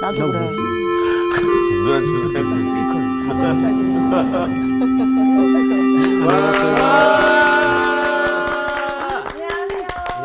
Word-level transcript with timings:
나도 0.00 0.26
그래. 0.30 0.40
누나 1.84 2.00
주사에 2.00 2.42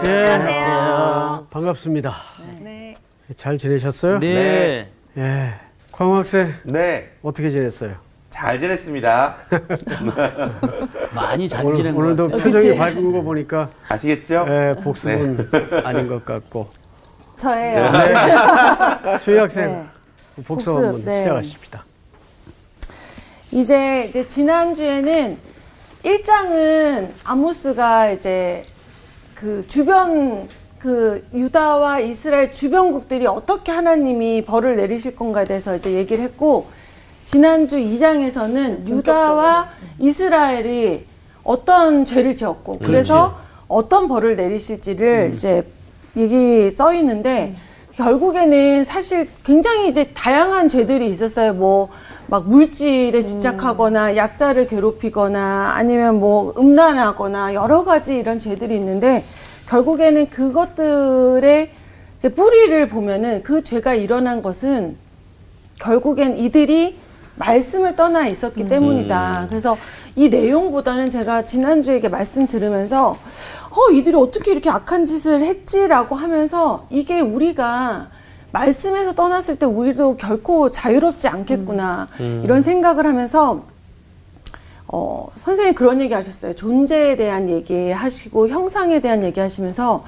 네. 0.04 1.44
반갑습니다. 1.50 2.14
네. 2.60 2.96
잘 3.36 3.58
지내셨어요? 3.58 4.20
네. 4.20 4.90
예. 5.18 5.54
광호 5.92 6.16
학생 6.16 6.52
네. 6.64 7.12
어떻게 7.22 7.50
지냈어요? 7.50 7.96
잘 8.30 8.60
지냈습니다. 8.60 9.36
많이 11.14 11.48
잘 11.48 11.64
오늘, 11.66 11.78
지낸 11.78 11.94
것 11.96 12.02
오늘도. 12.02 12.30
표정이 12.30 12.76
밝은 12.76 13.12
거 13.12 13.22
보니까 13.22 13.70
아시겠죠? 13.88 14.46
예, 14.50 14.76
복습은 14.84 15.50
아닌 15.86 16.08
것 16.08 16.26
같고 16.26 16.70
저예요. 17.38 17.92
수희 19.20 19.38
학생 19.38 19.72
네. 19.72 19.86
복습 20.44 20.66
복습, 20.66 20.70
한번 20.76 21.04
네. 21.06 21.20
시작하십시다. 21.20 21.84
이제 23.52 24.06
이제 24.10 24.28
지난 24.28 24.74
주에는 24.74 25.38
1장은 26.04 27.10
아모스가 27.24 28.12
이제 28.12 28.64
그 29.36 29.66
주변 29.68 30.48
그 30.80 31.26
유다와 31.34 32.00
이스라엘 32.00 32.52
주변국들이 32.52 33.26
어떻게 33.28 33.72
하나님이 33.72 34.44
벌을 34.44 34.76
내리실 34.76 35.16
건가에 35.16 35.46
대해서 35.46 35.76
이제 35.76 35.94
얘기를 35.94 36.24
했고 36.24 36.68
지난주 37.26 37.78
2장에서는 37.78 38.88
유다와 38.88 39.70
이스라엘이 40.00 41.06
어떤 41.44 42.04
죄를 42.06 42.36
지었고 42.36 42.80
그래서 42.80 43.38
어떤 43.68 44.08
벌을 44.08 44.36
내리실지를 44.36 45.30
이제 45.34 45.64
얘기 46.18 46.70
써 46.70 46.94
있는데 46.94 47.56
결국에는 47.96 48.84
사실 48.84 49.28
굉장히 49.46 49.90
이제 49.90 50.12
다양한 50.14 50.70
죄들이 50.70 51.10
있었어요. 51.10 51.54
뭐 51.54 51.90
막 52.28 52.48
물질에 52.48 53.22
집착하거나 53.22 54.16
약자를 54.16 54.68
괴롭히거나 54.68 55.72
아니면 55.76 56.20
뭐 56.20 56.54
음란하거나 56.58 57.54
여러 57.54 57.84
가지 57.84 58.16
이런 58.16 58.40
죄들이 58.40 58.76
있는데 58.78 59.26
결국에는 59.68 60.30
그것들의 60.30 61.70
뿌리를 62.34 62.88
보면은 62.88 63.44
그 63.44 63.62
죄가 63.62 63.96
일어난 63.96 64.42
것은 64.42 64.98
결국엔 65.80 66.38
이들이 66.38 66.98
말씀을 67.36 67.96
떠나 67.96 68.28
있었기 68.28 68.68
때문이다. 68.68 69.48
그래서 69.50 69.78
이 70.16 70.30
내용보다는 70.30 71.10
제가 71.10 71.46
지난주에 71.46 72.00
말씀 72.08 72.46
들으면서 72.48 73.18
어, 73.72 73.92
이들이 73.92 74.16
어떻게 74.16 74.52
이렇게 74.52 74.70
악한 74.70 75.06
짓을 75.06 75.44
했지라고 75.44 76.16
하면서 76.16 76.86
이게 76.90 77.20
우리가 77.20 78.10
말씀에서 78.52 79.16
떠났을 79.16 79.58
때 79.58 79.66
우리도 79.66 80.18
결코 80.18 80.70
자유롭지 80.70 81.28
않겠구나. 81.28 82.08
이런 82.44 82.62
생각을 82.62 83.08
하면서 83.08 83.64
어, 84.88 85.28
선생님이 85.36 85.74
그런 85.76 86.02
얘기 86.02 86.14
하셨어요. 86.14 86.54
존재에 86.54 87.16
대한 87.16 87.50
얘기 87.50 87.90
하시고 87.90 88.48
형상에 88.50 89.00
대한 89.00 89.24
얘기 89.24 89.40
하시면서 89.40 90.06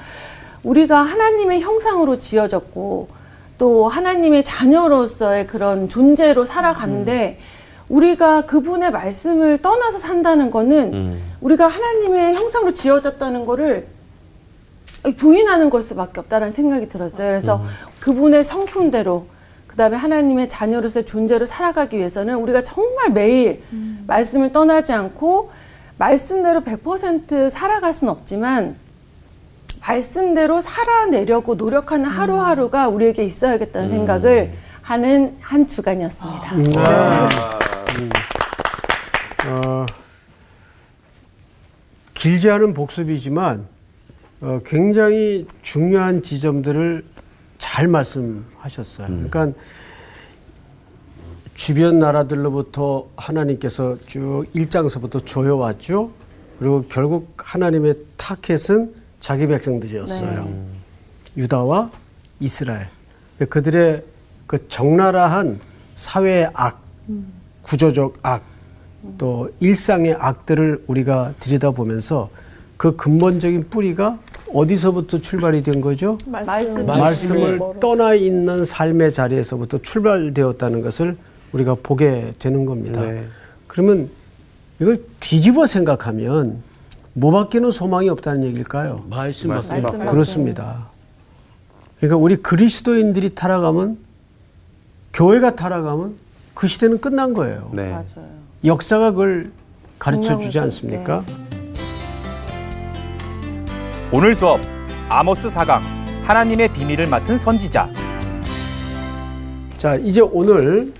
우리가 0.63 1.01
하나님의 1.01 1.61
형상으로 1.61 2.19
지어졌고 2.19 3.07
또 3.57 3.87
하나님의 3.87 4.43
자녀로서의 4.43 5.47
그런 5.47 5.87
존재로 5.89 6.45
살아가는데 6.45 7.39
우리가 7.87 8.45
그분의 8.45 8.91
말씀을 8.91 9.59
떠나서 9.59 9.99
산다는 9.99 10.51
거는 10.51 11.21
우리가 11.41 11.67
하나님의 11.67 12.35
형상으로 12.35 12.73
지어졌다는 12.73 13.45
거를 13.45 13.87
부인하는 15.17 15.69
걸 15.69 15.81
수밖에 15.81 16.19
없다는 16.19 16.51
생각이 16.51 16.89
들었어요. 16.89 17.29
그래서 17.29 17.63
그분의 17.99 18.43
성품대로 18.43 19.27
그다음에 19.67 19.97
하나님의 19.97 20.49
자녀로서의 20.49 21.05
존재로 21.05 21.45
살아가기 21.45 21.97
위해서는 21.97 22.35
우리가 22.35 22.63
정말 22.63 23.11
매일 23.11 23.61
말씀을 24.07 24.51
떠나지 24.51 24.93
않고 24.93 25.51
말씀대로 25.97 26.61
100% 26.61 27.49
살아갈 27.49 27.93
수는 27.93 28.11
없지만 28.11 28.75
말씀대로 29.87 30.61
살아내려고 30.61 31.55
노력하는 31.55 32.05
하루하루가 32.05 32.87
우리에게 32.87 33.23
있어야겠다는 33.23 33.89
생각을 33.89 34.53
하는 34.81 35.37
한 35.39 35.67
주간이었습니다. 35.67 36.55
어, 39.47 39.85
길지 42.15 42.49
않은 42.49 42.73
복습이지만 42.73 43.67
어, 44.41 44.59
굉장히 44.65 45.45
중요한 45.61 46.23
지점들을 46.23 47.05
잘 47.59 47.87
말씀하셨어요. 47.87 49.07
그러니까 49.07 49.49
주변 51.53 51.99
나라들로부터 51.99 53.07
하나님께서 53.15 53.97
쭉 54.05 54.45
일장서부터 54.53 55.19
조여왔죠. 55.21 56.11
그리고 56.59 56.85
결국 56.89 57.33
하나님의 57.37 57.95
타켓은 58.17 59.04
자기 59.25 59.47
백성들이었어요. 59.47 60.47
유다와 61.35 61.89
이스라엘. 62.39 62.89
그들의 63.49 64.03
그 64.45 64.67
적나라한 64.67 65.59
사회의 65.95 66.47
악, 66.53 66.83
구조적 67.63 68.19
악, 68.21 68.43
또 69.17 69.49
일상의 69.59 70.15
악들을 70.19 70.83
우리가 70.85 71.33
들여다보면서 71.39 72.29
그 72.77 72.95
근본적인 72.95 73.69
뿌리가 73.69 74.19
어디서부터 74.53 75.17
출발이 75.17 75.63
된 75.63 75.81
거죠? 75.81 76.19
말씀. 76.27 76.85
말씀을 76.85 77.59
떠나 77.81 78.13
있는 78.13 78.63
삶의 78.63 79.11
자리에서부터 79.11 79.79
출발되었다는 79.79 80.81
것을 80.83 81.17
우리가 81.51 81.77
보게 81.81 82.35
되는 82.37 82.63
겁니다. 82.65 83.01
네. 83.01 83.25
그러면 83.65 84.11
이걸 84.79 85.03
뒤집어 85.19 85.65
생각하면 85.65 86.61
뭐밖에는 87.15 87.71
소망이 87.71 88.09
없다는 88.09 88.43
얘기일까요? 88.43 88.99
말씀 89.07 89.49
말씀 89.49 89.81
말씀. 89.81 90.05
그렇습니다. 90.05 90.89
그러니까 91.97 92.17
우리 92.17 92.35
그리스도인들이 92.35 93.33
타락하면 93.35 93.97
교회가 95.13 95.55
타락하면 95.55 96.17
그 96.53 96.67
시대는 96.67 96.99
끝난 96.99 97.33
거예요. 97.33 97.69
네. 97.73 97.91
맞아요. 97.91 98.27
역사가 98.63 99.11
그걸 99.11 99.51
가르쳐 99.97 100.37
주지 100.37 100.59
않습니까? 100.59 101.23
오늘 104.11 104.35
수업 104.35 104.59
아모스 105.09 105.47
4강 105.47 105.81
하나님의 106.25 106.73
비밀을 106.73 107.07
맡은 107.07 107.37
선지자 107.37 107.89
자, 109.77 109.95
이제 109.95 110.19
오늘 110.21 110.93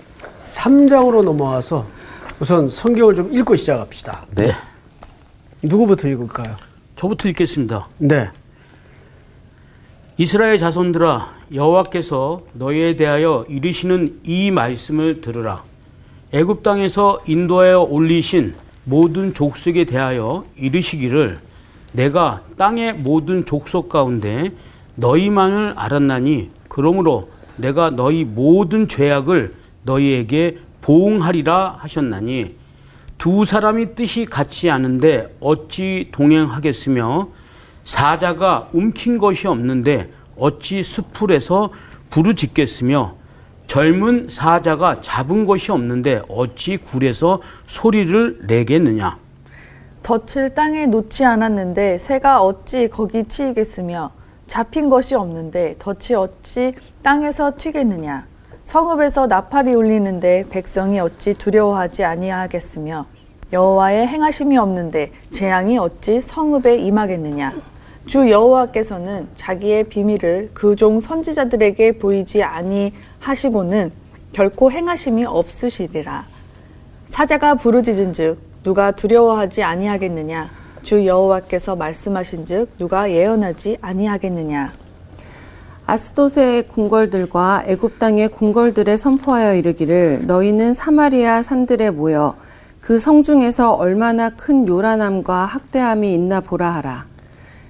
3장으로 0.44 1.24
넘어와서 1.24 1.86
우선 2.40 2.70
성경을 2.70 3.16
좀 3.16 3.34
읽고 3.34 3.56
시작합시다. 3.56 4.26
네. 4.36 4.54
누구부터 5.64 6.08
읽을까요? 6.10 6.56
저부터 6.96 7.30
읽겠습니다. 7.30 7.88
네. 7.98 8.30
이스라엘 10.18 10.58
자손들아 10.58 11.34
여호와께서 11.54 12.44
너희에 12.54 12.96
대하여 12.96 13.46
이르시는 13.50 14.22
이 14.24 14.52
말씀을 14.52 15.22
들으라. 15.22 15.64
애굽 16.32 16.64
땅에서 16.64 17.20
인도하여 17.28 17.82
올리신 17.82 18.56
모든 18.86 19.34
족속에 19.34 19.86
대하여 19.86 20.46
이르시기를 20.58 21.40
내가 21.92 22.42
땅의 22.58 22.94
모든 22.94 23.46
족속 23.46 23.90
가운데 23.90 24.52
너희만을 24.96 25.74
알았나니 25.76 26.50
그러므로 26.68 27.30
내가 27.58 27.90
너희 27.90 28.24
모든 28.24 28.88
죄악을 28.88 29.56
너희에게 29.84 30.60
보응하리라 30.82 31.78
하셨나니 31.80 32.56
두 33.18 33.46
사람이 33.46 33.96
뜻이 33.96 34.26
같지 34.26 34.70
않은데 34.70 35.36
어찌 35.40 36.10
동행하겠으며 36.12 37.30
사자가 37.84 38.70
움킨 38.74 39.18
것이 39.18 39.48
없는데 39.48 40.12
어찌 40.38 40.84
숲풀에서 40.84 41.72
부르짖겠으며 42.10 43.16
젊은 43.68 44.28
사자가 44.30 45.02
잡은 45.02 45.46
것이 45.46 45.72
없는데 45.72 46.22
어찌 46.30 46.78
굴에서 46.78 47.42
소리를 47.68 48.42
내겠느냐? 48.48 49.18
덫을 50.04 50.54
땅에 50.54 50.86
놓지 50.86 51.26
않았는데 51.26 51.98
새가 51.98 52.44
어찌 52.44 52.88
거기 52.90 53.28
치이겠으며 53.28 54.12
잡힌 54.46 54.90
것이 54.90 55.16
없는데 55.16 55.78
덫이 55.80 56.16
어찌 56.16 56.74
땅에서 57.02 57.54
튀겠느냐? 57.58 58.28
성읍에서 58.66 59.28
나팔이 59.28 59.74
울리는데 59.74 60.46
백성이 60.50 61.00
어찌 61.00 61.34
두려워하지 61.34 62.04
아니하겠으며 62.04 63.06
여호와의 63.54 64.08
행하심이 64.08 64.58
없는데 64.58 65.12
재앙이 65.32 65.78
어찌 65.78 66.22
성읍에 66.22 66.78
임하겠느냐? 66.78 67.54
주 68.08 68.30
여호와께서는 68.30 69.28
자기의 69.36 69.86
비밀을 69.86 70.52
그 70.54 70.76
종 70.76 71.00
선지자들에게 71.00 71.94
보이지 72.00 72.44
아니하시고는 72.44 73.92
결코 74.34 74.72
행하심이 74.72 75.26
없으시리라. 75.26 76.26
사자가 77.08 77.56
부르짖은즉 77.56 78.38
누가 78.64 78.92
두려워하지 78.92 79.64
아니하겠느냐? 79.64 80.50
주 80.84 81.06
여호와께서 81.06 81.76
말씀하신즉 81.76 82.78
누가 82.78 83.10
예언하지 83.10 83.78
아니하겠느냐? 83.82 84.74
아스도세의 85.88 86.68
궁궐들과 86.68 87.64
애굽 87.68 88.00
땅의 88.00 88.30
궁궐들에 88.30 88.98
선포하여 88.98 89.54
이르기를 89.54 90.24
너희는 90.26 90.74
사마리아 90.74 91.44
산들에 91.44 91.92
모여 91.92 92.36
그 92.86 93.00
성 93.00 93.24
중에서 93.24 93.74
얼마나 93.74 94.30
큰 94.30 94.68
요란함과 94.68 95.46
학대함이 95.46 96.14
있나 96.14 96.40
보라 96.40 96.76
하라. 96.76 97.08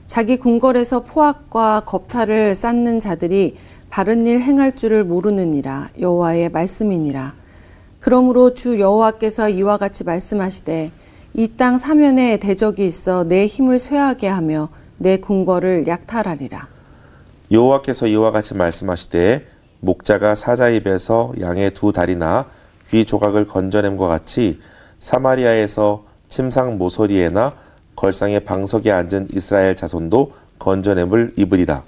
자기 0.07 0.35
궁궐에서 0.35 1.03
포악과 1.03 1.83
겁탈을 1.85 2.53
쌓는 2.53 2.99
자들이 2.99 3.55
바른 3.89 4.27
일 4.27 4.41
행할 4.41 4.75
줄을 4.75 5.05
모르느니라 5.05 5.87
여호와의 6.01 6.49
말씀이니라. 6.49 7.33
그러므로 8.01 8.53
주 8.55 8.77
여호와께서 8.77 9.47
이와 9.47 9.77
같이 9.77 10.03
말씀하시되 10.03 10.91
이 11.33 11.47
땅 11.57 11.77
사면에 11.77 12.35
대적이 12.35 12.85
있어 12.85 13.23
내 13.23 13.45
힘을 13.45 13.79
쇠하게 13.79 14.27
하며 14.27 14.67
내 14.97 15.15
궁궐을 15.15 15.87
약탈하리라. 15.87 16.67
여호와께서 17.53 18.07
이와 18.07 18.31
같이 18.31 18.53
말씀하시되 18.53 19.47
목자가 19.79 20.35
사자 20.35 20.67
입에서 20.67 21.31
양의 21.39 21.71
두 21.73 21.93
다리나 21.93 22.47
귀 22.89 23.05
조각을 23.05 23.47
건져냄과 23.47 24.07
같이 24.09 24.59
사마리아에서 25.05 26.03
침상 26.29 26.79
모서리에나 26.79 27.53
걸상의 27.95 28.39
방석에 28.39 28.91
앉은 28.91 29.27
이스라엘 29.33 29.75
자손도 29.75 30.33
건져냄을 30.57 31.33
입으리라. 31.37 31.83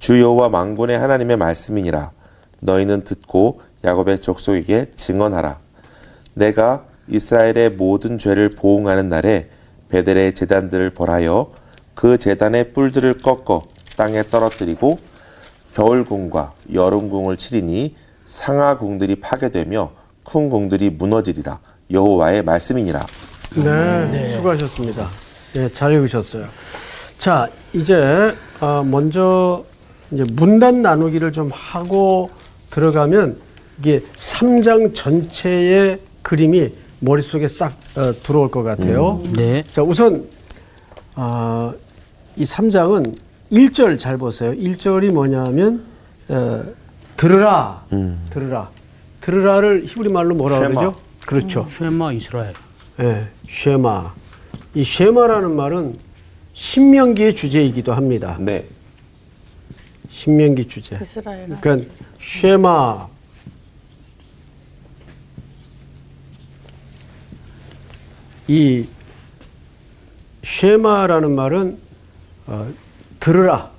주 0.00 0.20
여호와 0.20 0.48
만군의 0.48 0.98
하나님의 0.98 1.36
말씀이니라. 1.36 2.10
너희는 2.58 3.04
듣고 3.04 3.60
야곱의 3.84 4.18
족속에게 4.18 4.90
증언하라. 4.96 5.60
내가 6.34 6.86
이스라엘의 7.06 7.70
모든 7.70 8.18
죄를 8.18 8.50
보응하는 8.50 9.08
날에 9.08 9.48
베델의 9.88 10.34
제단들을 10.34 10.90
벌하여 10.90 11.52
그 11.94 12.18
제단의 12.18 12.72
뿔들을 12.72 13.18
꺾어 13.18 13.62
땅에 13.96 14.24
떨어뜨리고 14.24 14.98
겨울궁과 15.72 16.54
여름궁을 16.72 17.36
치리니 17.36 17.94
상하궁들이 18.26 19.20
파괴되며 19.20 19.92
큰 20.24 20.48
궁들이 20.48 20.90
무너지리라 20.90 21.60
여호와의 21.90 22.42
말씀이니라. 22.42 23.00
네, 23.56 24.28
수고하셨습니다. 24.30 25.08
네, 25.54 25.68
잘 25.68 25.92
읽으셨어요. 25.92 26.46
자, 27.18 27.48
이제 27.72 28.34
어, 28.60 28.82
먼저 28.84 29.64
이제 30.10 30.24
문단 30.32 30.82
나누기를 30.82 31.32
좀 31.32 31.50
하고 31.52 32.28
들어가면 32.70 33.38
이게 33.78 34.00
3장 34.16 34.94
전체의 34.94 36.00
그림이 36.22 36.72
머릿속에 37.00 37.46
싹 37.48 37.72
어, 37.96 38.12
들어올 38.22 38.50
것 38.50 38.62
같아요. 38.62 39.22
네. 39.36 39.64
자, 39.70 39.82
우선 39.82 40.26
아, 41.14 41.72
이 42.36 42.42
3장은 42.42 43.14
1절 43.52 43.98
잘 43.98 44.16
보세요. 44.18 44.52
1절이 44.52 45.12
뭐냐면 45.12 45.84
어, 46.28 46.64
들으라. 47.16 47.84
들으라. 48.30 48.70
들으라를 49.20 49.84
히브리 49.86 50.10
말로 50.10 50.34
뭐라 50.34 50.56
쉐마. 50.56 50.68
그러죠? 50.68 50.94
그렇죠. 51.26 51.68
쉐마 51.70 52.12
이스라엘. 52.12 52.52
예, 53.00 53.28
쉐마. 53.48 54.14
이 54.74 54.84
쉐마라는 54.84 55.54
말은 55.54 55.96
신명기의 56.52 57.34
주제이기도 57.34 57.92
합니다. 57.92 58.36
네. 58.40 58.66
신명기 60.10 60.66
주제. 60.66 60.96
이스라엘. 61.00 61.58
그러니까 61.60 61.94
쉐마 62.18 63.08
이 68.46 68.86
쉐마라는 70.42 71.34
말은 71.34 71.78
어, 72.46 72.72
들으라. 73.18 73.72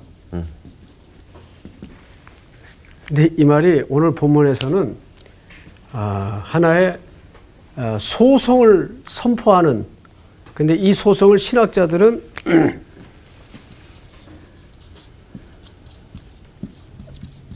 근데 3.07 3.29
이 3.37 3.45
말이 3.45 3.83
오늘 3.87 4.15
본문에서는 4.15 4.95
아, 5.93 6.41
하나의 6.43 6.87
아, 6.87 7.04
소송을 7.99 8.97
선포하는 9.07 9.85
근데 10.53 10.73
이 10.75 10.93
소송을 10.93 11.37
신학자들은 11.37 12.23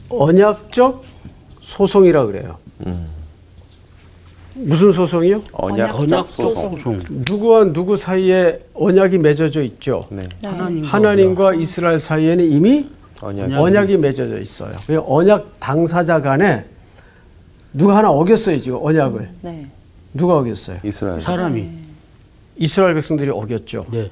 언약적 0.10 1.04
소송이라 1.62 2.26
그래요. 2.26 2.58
무슨 4.56 4.92
소송이요? 4.92 5.42
언약적 5.54 6.00
언약적 6.02 6.30
소송. 6.30 6.76
소송. 6.78 7.00
누구와 7.10 7.72
누구 7.72 7.96
사이에 7.96 8.60
언약이 8.74 9.18
맺어져 9.20 9.62
있죠. 9.64 10.06
네. 10.12 10.28
하나님과 10.44 10.88
하나님과 10.90 11.54
이스라엘 11.54 12.00
사이에는 12.00 12.44
이미 12.44 12.90
언약. 13.22 13.52
언약이 13.54 13.98
맺어져 13.98 14.40
있어요. 14.40 14.74
그 14.86 15.02
언약 15.06 15.60
당사자 15.60 16.22
간에 16.22 16.66
누가 17.72 17.96
하나 17.98 18.10
어겼어요, 18.12 18.58
지금 18.58 18.80
언약을. 18.82 19.30
네. 19.44 19.70
누가 20.14 20.38
어겼어요? 20.38 20.78
이스라엘. 20.84 21.22
사람이. 21.22 21.70
이스라엘 22.58 22.94
백성들이 22.96 23.30
어겼죠. 23.30 23.86
네. 23.92 24.12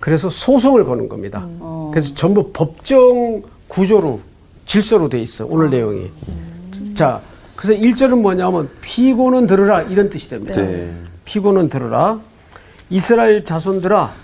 그래서 0.00 0.28
소송을 0.28 0.84
거는 0.84 1.08
겁니다. 1.08 1.48
그래서 1.90 2.14
전부 2.14 2.52
법정 2.52 3.42
구조로 3.68 4.20
질서로 4.66 5.08
돼 5.08 5.20
있어. 5.20 5.46
오늘 5.48 5.70
내용이. 5.70 6.10
자, 6.94 7.22
그래서 7.56 7.80
1절은 7.80 8.20
뭐냐면 8.20 8.68
피고는 8.80 9.46
들으라 9.46 9.82
이런 9.82 10.10
뜻이 10.10 10.28
됩니다. 10.28 10.60
네. 10.60 10.94
피고는 11.24 11.68
들으라. 11.68 12.20
이스라엘 12.90 13.44
자손들아 13.44 14.14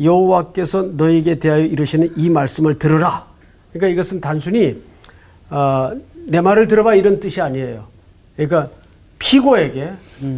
여호와께서 0.00 0.82
너에게 0.92 1.38
대하여 1.38 1.64
이르시는 1.64 2.12
이 2.16 2.30
말씀을 2.30 2.78
들으라. 2.78 3.26
그러니까 3.72 3.88
이것은 3.88 4.20
단순히 4.20 4.80
아, 5.48 5.94
내 6.26 6.40
말을 6.40 6.68
들어봐 6.68 6.94
이런 6.94 7.18
뜻이 7.18 7.40
아니에요. 7.40 7.84
그러니까 8.36 8.70
피고에게 9.18 9.92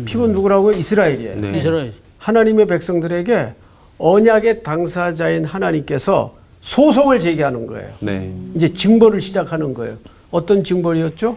피고 0.04 0.26
누구라고 0.26 0.72
이스라엘이에요. 0.72 1.40
네. 1.40 1.58
이스라엘. 1.58 1.92
하나님의 2.18 2.66
백성들에게 2.66 3.52
언약의 3.98 4.62
당사자인 4.62 5.44
하나님께서 5.44 6.32
소송을 6.60 7.18
제기하는 7.18 7.66
거예요. 7.66 7.90
네. 8.00 8.32
이제 8.54 8.72
징벌을 8.72 9.20
시작하는 9.20 9.74
거예요. 9.74 9.96
어떤 10.30 10.62
징벌이었죠? 10.62 11.36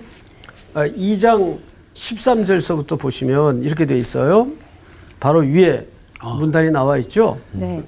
아, 0.74 0.88
2장 0.88 1.58
13절서부터 1.94 3.00
보시면 3.00 3.64
이렇게 3.64 3.86
돼 3.86 3.98
있어요. 3.98 4.48
바로 5.20 5.40
위에 5.40 5.86
문단이 6.24 6.72
나와 6.72 6.98
있죠. 7.00 7.40
네. 7.54 7.84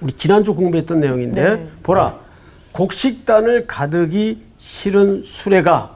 우리 0.00 0.12
지난주 0.12 0.54
공부했던 0.54 1.00
내용인데 1.00 1.56
네. 1.56 1.68
보라 1.82 2.18
곡식단을 2.72 3.66
가득이 3.66 4.40
실은 4.58 5.22
수레가 5.22 5.93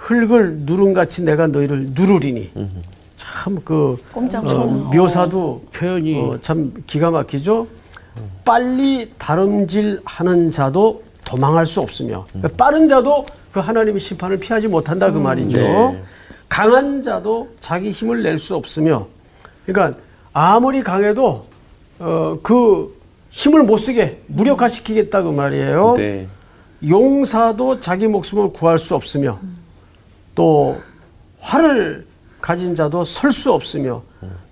흙을 0.00 0.60
누름같이 0.60 1.22
내가 1.22 1.46
너희를 1.46 1.90
누르리니 1.92 2.52
참그 3.14 3.98
꼼짝없는. 4.12 4.96
묘사도 4.96 5.62
표현이 5.74 6.18
어, 6.18 6.38
참 6.40 6.72
기가 6.86 7.10
막히죠. 7.10 7.66
빨리 8.44 9.12
다름질하는 9.18 10.50
자도 10.50 11.02
도망할 11.24 11.66
수 11.66 11.80
없으며 11.80 12.24
그러니까 12.32 12.48
빠른 12.56 12.88
자도 12.88 13.26
그 13.52 13.60
하나님의 13.60 14.00
심판을 14.00 14.38
피하지 14.38 14.68
못한다 14.68 15.12
그 15.12 15.18
말이죠. 15.18 15.58
네. 15.58 16.02
강한 16.48 17.02
자도 17.02 17.50
자기 17.60 17.90
힘을 17.92 18.22
낼 18.22 18.38
수 18.38 18.56
없으며 18.56 19.06
그러니까 19.66 19.98
아무리 20.32 20.82
강해도 20.82 21.46
어, 21.98 22.38
그 22.42 22.98
힘을 23.30 23.62
못 23.64 23.76
쓰게 23.76 24.22
무력화시키겠다 24.28 25.22
그 25.22 25.28
말이에요. 25.30 25.94
네. 25.98 26.26
용사도 26.88 27.80
자기 27.80 28.06
목숨을 28.08 28.54
구할 28.54 28.78
수 28.78 28.94
없으며 28.94 29.38
또 30.40 30.80
활을 31.38 32.06
가진 32.40 32.74
자도 32.74 33.04
설 33.04 33.30
수 33.30 33.52
없으며 33.52 34.02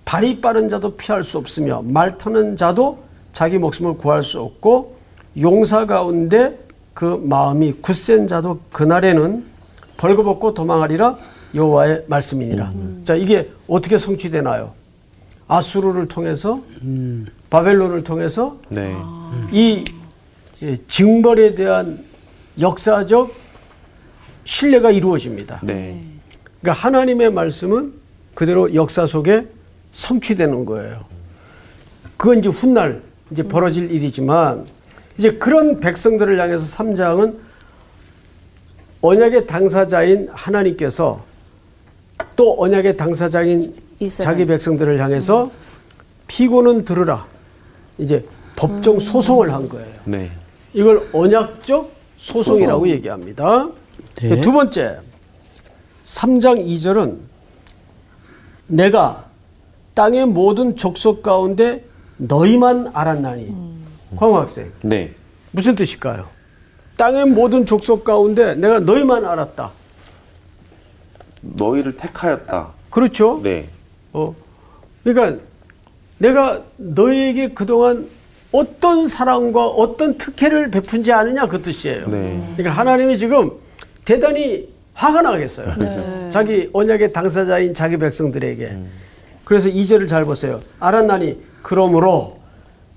발이 0.05 0.39
빠른 0.39 0.69
자도 0.69 0.95
피할 0.95 1.23
수 1.23 1.39
없으며 1.39 1.81
말 1.83 2.15
터는 2.19 2.57
자도 2.57 2.99
자기 3.33 3.57
목숨을 3.57 3.97
구할 3.97 4.21
수 4.21 4.39
없고 4.39 4.95
용사 5.41 5.87
가운데 5.87 6.59
그 6.93 7.05
마음이 7.05 7.73
굳센 7.81 8.27
자도 8.27 8.59
그날에는 8.71 9.43
벌거벗고 9.97 10.53
도망하리라 10.53 11.17
여호와의 11.55 12.05
말씀이니라. 12.07 12.71
자 13.03 13.15
이게 13.15 13.49
어떻게 13.67 13.97
성취되나요? 13.97 14.73
아수르를 15.47 16.07
통해서 16.07 16.61
바벨론을 17.49 18.03
통해서 18.03 18.57
네. 18.69 18.95
이 19.51 19.85
예, 20.61 20.77
징벌에 20.87 21.55
대한 21.55 22.03
역사적 22.61 23.33
신뢰가 24.49 24.89
이루어집니다. 24.89 25.59
네. 25.61 26.03
그러니까 26.59 26.81
하나님의 26.83 27.31
말씀은 27.31 27.93
그대로 28.33 28.73
역사 28.73 29.05
속에 29.05 29.47
성취되는 29.91 30.65
거예요. 30.65 31.05
그건 32.17 32.39
이제 32.39 32.49
훗날 32.49 33.03
이제 33.29 33.43
벌어질 33.43 33.91
일이지만 33.91 34.65
이제 35.19 35.33
그런 35.33 35.79
백성들을 35.79 36.39
향해서 36.39 36.65
3장은 36.65 37.37
언약의 39.01 39.45
당사자인 39.45 40.27
하나님께서 40.31 41.23
또 42.35 42.55
언약의 42.57 42.97
당사자인 42.97 43.75
이스라엘. 43.99 44.33
자기 44.33 44.45
백성들을 44.47 44.99
향해서 44.99 45.51
피고는 46.27 46.85
들으라. 46.85 47.27
이제 47.99 48.23
법정 48.55 48.97
소송을 48.97 49.53
한 49.53 49.69
거예요. 49.69 49.95
네. 50.05 50.31
이걸 50.73 51.07
언약적 51.13 51.91
소송이라고 52.17 52.89
얘기합니다. 52.89 53.69
네. 54.21 54.41
두 54.41 54.51
번째, 54.51 54.99
3장 56.03 56.65
2절은 56.65 57.17
내가 58.67 59.25
땅의 59.93 60.25
모든 60.27 60.75
족속 60.75 61.23
가운데 61.23 61.85
너희만 62.17 62.91
알았나니. 62.93 63.55
광호 64.15 64.37
학생, 64.37 64.71
네. 64.81 65.13
무슨 65.51 65.75
뜻일까요? 65.75 66.27
땅의 66.97 67.27
모든 67.27 67.65
족속 67.65 68.03
가운데 68.03 68.55
내가 68.55 68.79
너희만 68.79 69.23
알았다. 69.25 69.71
너희를 71.41 71.95
택하였다. 71.95 72.67
그렇죠? 72.89 73.39
네. 73.41 73.69
어, 74.11 74.35
그러니까 75.03 75.41
내가 76.17 76.61
너희에게 76.75 77.53
그동안 77.53 78.09
어떤 78.51 79.07
사랑과 79.07 79.67
어떤 79.67 80.17
특혜를 80.17 80.71
베푼지 80.71 81.11
않느냐 81.13 81.47
그 81.47 81.61
뜻이에요. 81.61 82.07
네. 82.07 82.53
그러니까 82.57 82.77
하나님이 82.77 83.17
지금 83.17 83.51
대단히 84.09 84.67
화가 84.95 85.21
나겠어요. 85.21 85.67
자기 86.33 86.67
언약의 86.73 87.13
당사자인 87.13 87.75
자기 87.75 87.95
백성들에게. 87.97 88.77
그래서 89.45 89.69
이절을잘 89.69 90.25
보세요. 90.25 90.61
알았나니 90.79 91.37
그러므로 91.61 92.37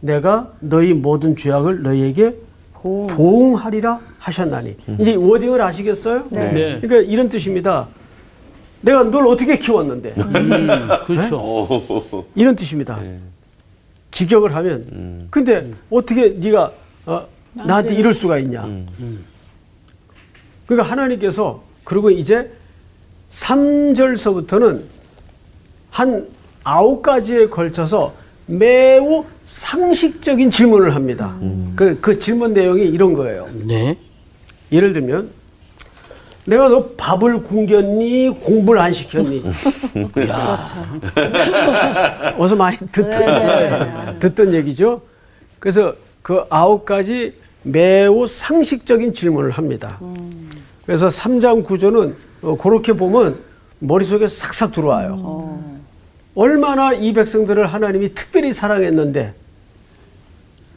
내가 0.01 0.53
너희 0.61 0.95
모든 0.95 1.37
죄악을 1.37 1.83
너희에게 1.83 2.37
보응하리라 2.73 4.01
하셨나니. 4.19 4.75
이제 5.01 5.15
워딩을 5.15 5.61
아시겠어요? 5.61 6.29
네. 6.31 6.79
그러니까 6.81 6.97
이런 7.13 7.29
뜻입니다. 7.29 7.89
내가 8.81 9.05
널 9.05 9.27
어떻게 9.27 9.59
키웠는데. 9.59 10.15
음, 10.17 10.89
그렇죠. 11.05 11.39
어. 11.39 12.25
이런 12.35 12.57
뜻입니다. 12.57 12.99
직역을 14.11 14.55
하면. 14.57 15.29
근데 15.31 15.73
어떻게 15.91 16.31
네가 16.31 16.73
어, 17.05 17.27
나한테 17.53 17.95
이럴 17.97 18.15
수가 18.15 18.39
있냐? 18.39 18.67
그러니까 20.67 20.91
하나님께서 20.91 21.63
그리고 21.85 22.11
이제 22.11 22.51
3절서부터는 23.31 24.83
한 25.91 26.29
아홉 26.65 27.03
가지에 27.03 27.49
걸쳐서 27.49 28.15
매우 28.47 29.25
상식적인 29.45 30.51
질문을 30.51 30.95
합니다. 30.95 31.37
그, 31.77 31.99
그 32.01 32.19
질문 32.19 32.55
내용이 32.55 32.87
이런 32.87 33.15
거예요. 33.15 33.49
네. 33.53 33.99
예를 34.71 34.93
들면 34.93 35.31
내가 36.45 36.69
너 36.69 36.89
밥을 36.97 37.45
굶겼니? 37.45 38.41
공부를 38.41 38.81
안 38.81 38.93
시켰니? 38.93 39.45
어서 42.37 42.57
많이 42.57 42.77
듣던 42.91 44.19
듣던 44.19 44.53
얘기죠. 44.55 45.03
그래서 45.61 45.95
그 46.21 46.45
아홉 46.51 46.85
가지 46.85 47.35
매우 47.63 48.27
상식적인 48.27 49.13
질문을 49.15 49.51
합니다 49.51 50.01
그래서 50.85 51.09
3장 51.09 51.65
구조는 51.65 52.17
어, 52.43 52.57
그렇게 52.57 52.93
보면 52.93 53.39
머릿속에 53.79 54.29
싹싹 54.29 54.73
들어와요 54.73 55.61
얼마나 56.35 56.93
이 56.93 57.13
백성들을 57.13 57.67
하나님이 57.67 58.15
특별히 58.15 58.53
사랑했는데 58.53 59.35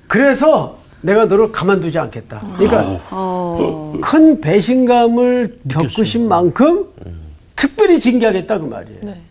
그래서 0.08 0.80
내가 1.02 1.26
너를 1.26 1.52
가만두지 1.52 2.00
않겠다 2.00 2.46
그러니까 2.58 3.00
큰 4.02 4.42
배신감을 4.42 5.60
겪으신 5.70 6.28
만큼 6.28 6.88
특별히 7.56 8.00
징계하겠다 8.00 8.60
그 8.60 8.66
말이에요. 8.66 9.00
네. 9.04 9.22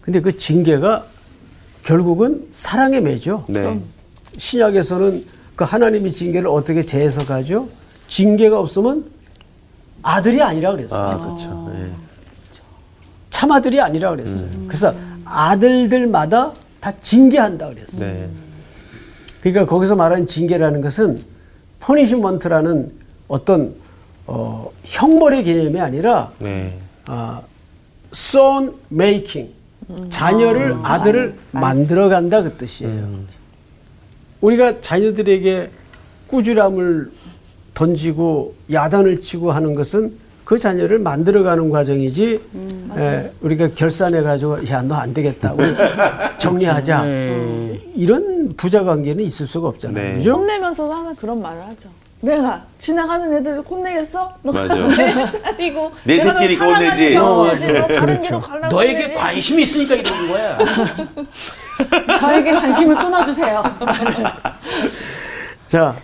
근데 0.00 0.20
그 0.20 0.36
징계가 0.36 1.06
결국은 1.82 2.46
사랑의 2.50 3.00
매죠. 3.00 3.44
네. 3.48 3.80
신약에서는 4.36 5.24
그 5.58 5.64
하나님이 5.64 6.12
징계를 6.12 6.48
어떻게 6.48 6.84
재해석하죠? 6.84 7.68
징계가 8.06 8.60
없으면 8.60 9.10
아들이 10.04 10.40
아니라 10.40 10.70
그랬어요. 10.70 11.08
아, 11.08 11.18
그렇죠. 11.18 11.68
네. 11.74 11.90
참아들이 13.30 13.80
아니라 13.80 14.10
그랬어요. 14.10 14.48
그래서 14.68 14.94
아들들마다 15.24 16.52
다 16.78 16.92
징계한다 17.00 17.70
그랬어요. 17.70 18.08
네. 18.08 18.30
그러니까 19.40 19.66
거기서 19.66 19.96
말하는 19.96 20.28
징계라는 20.28 20.80
것은 20.80 21.24
punishment라는 21.80 22.92
어떤 23.26 23.74
어, 24.28 24.70
형벌의 24.84 25.42
개념이 25.42 25.80
아니라 25.80 26.30
네. 26.38 26.78
아, 27.06 27.42
son 28.12 28.74
making 28.92 29.52
자녀를 30.08 30.78
아들을 30.84 31.34
만들어 31.50 32.08
간다 32.08 32.42
그 32.42 32.56
뜻이에요. 32.56 33.37
우리가 34.40 34.80
자녀들에게 34.80 35.70
꾸지람을 36.28 37.10
던지고 37.74 38.54
야단을 38.72 39.20
치고 39.20 39.52
하는 39.52 39.74
것은 39.74 40.12
그 40.44 40.58
자녀를 40.58 40.98
만들어가는 40.98 41.68
과정이지. 41.70 42.40
에, 42.96 43.30
우리가 43.42 43.68
결산해 43.74 44.22
가지고 44.22 44.58
야 44.68 44.80
너 44.82 44.94
안 44.94 45.12
되겠다. 45.12 45.52
우리 45.52 45.66
정리하자. 46.38 47.04
네. 47.04 47.80
이런 47.94 48.54
부자 48.56 48.82
관계는 48.82 49.22
있을 49.24 49.46
수가 49.46 49.68
없잖아요. 49.68 50.02
네. 50.10 50.14
그죠? 50.14 50.32
혼내면서도 50.32 50.90
항상 50.92 51.14
그런 51.16 51.42
말을 51.42 51.60
하죠. 51.66 51.88
내가 52.20 52.64
지나가는 52.80 53.32
애들 53.32 53.60
혼내겠어? 53.60 54.34
너 54.42 54.50
맞아. 54.50 54.74
그리고 55.56 55.92
내 56.04 56.18
새끼니까 56.20 56.64
혼내지. 56.64 57.14
너 57.14 57.44
다른 57.46 57.96
그렇죠. 58.00 58.20
길로 58.22 58.40
가려고 58.40 58.74
너에게. 58.76 59.14
관심이 59.14 59.62
있으니까 59.62 59.94
이러는 59.96 60.28
거야. 60.28 60.58
저에게 62.20 62.52
관심을 62.52 62.96
끊어주세요. 62.96 63.62
자, 65.66 65.96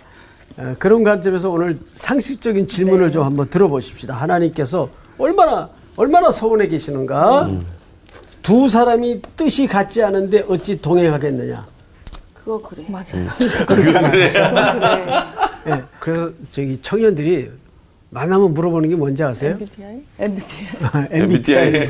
에, 0.59 0.73
그런 0.79 1.03
관점에서 1.03 1.49
오늘 1.49 1.77
상식적인 1.85 2.67
질문을 2.67 3.11
좀 3.11 3.23
한번 3.25 3.49
들어보십시다. 3.49 4.13
하나님께서 4.15 4.89
얼마나 5.17 5.69
얼마나 5.97 6.29
서운해 6.31 6.67
계시는가? 6.67 7.49
두 8.41 8.69
사람이 8.69 9.21
뜻이 9.35 9.65
같지 9.67 10.03
않은데 10.03 10.45
어찌 10.47 10.79
동행하겠느냐? 10.81 11.65
그거 12.33 12.61
그래. 12.61 12.85
맞아요. 12.89 13.27
예, 15.67 15.83
그래서 15.99 16.31
저기 16.51 16.77
청년들이 16.79 17.49
만나면 18.11 18.53
물어보는 18.53 18.89
게 18.89 18.95
뭔지 18.95 19.23
아세요? 19.23 19.57
MBTI? 19.59 20.03
MBTI. 20.19 21.07
MBTI. 21.11 21.87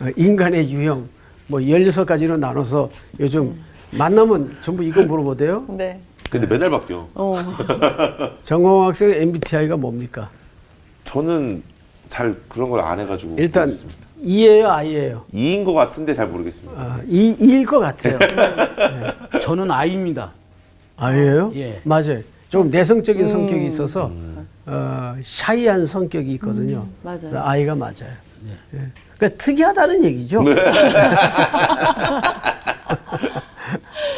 어, 0.00 0.06
인간의 0.16 0.72
유형. 0.72 1.06
뭐 1.46 1.60
16가지로 1.60 2.38
나눠서 2.38 2.90
요즘 3.20 3.54
만나면 3.92 4.56
전부 4.62 4.82
이거 4.82 5.02
물어보대요. 5.02 5.66
네. 5.76 6.00
근데 6.30 6.46
맨날 6.46 6.70
바뀌어. 6.70 7.08
정홍 8.42 8.86
학생 8.86 9.10
MBTI가 9.10 9.76
뭡니까? 9.76 10.30
저는 11.04 11.62
잘 12.08 12.34
그런 12.48 12.70
걸 12.70 12.80
안 12.80 12.98
해가지고. 13.00 13.36
일단 13.38 13.64
모르겠습니다. 13.64 14.04
E예요, 14.20 14.68
I예요? 14.70 15.24
이인 15.32 15.64
것 15.64 15.74
같은데 15.74 16.14
잘 16.14 16.26
모르겠습니다. 16.28 16.80
아, 16.80 17.00
이, 17.06 17.36
E일 17.38 17.66
것 17.66 17.78
같아요. 17.78 18.18
저는 19.42 19.70
아이입니다. 19.70 20.32
아예요? 20.96 21.52
예. 21.56 21.80
맞아요. 21.84 22.22
좀 22.48 22.70
내성적인 22.70 23.26
성격이 23.28 23.66
있어서 23.66 24.10
어, 24.66 25.14
샤이한 25.22 25.84
성격이 25.86 26.32
있거든요. 26.34 26.86
맞아요. 27.02 27.42
아이가 27.42 27.74
맞아요. 27.74 28.10
예. 28.74 28.78
그러니까 29.16 29.38
특이하다는 29.38 30.04
얘기죠. 30.04 30.42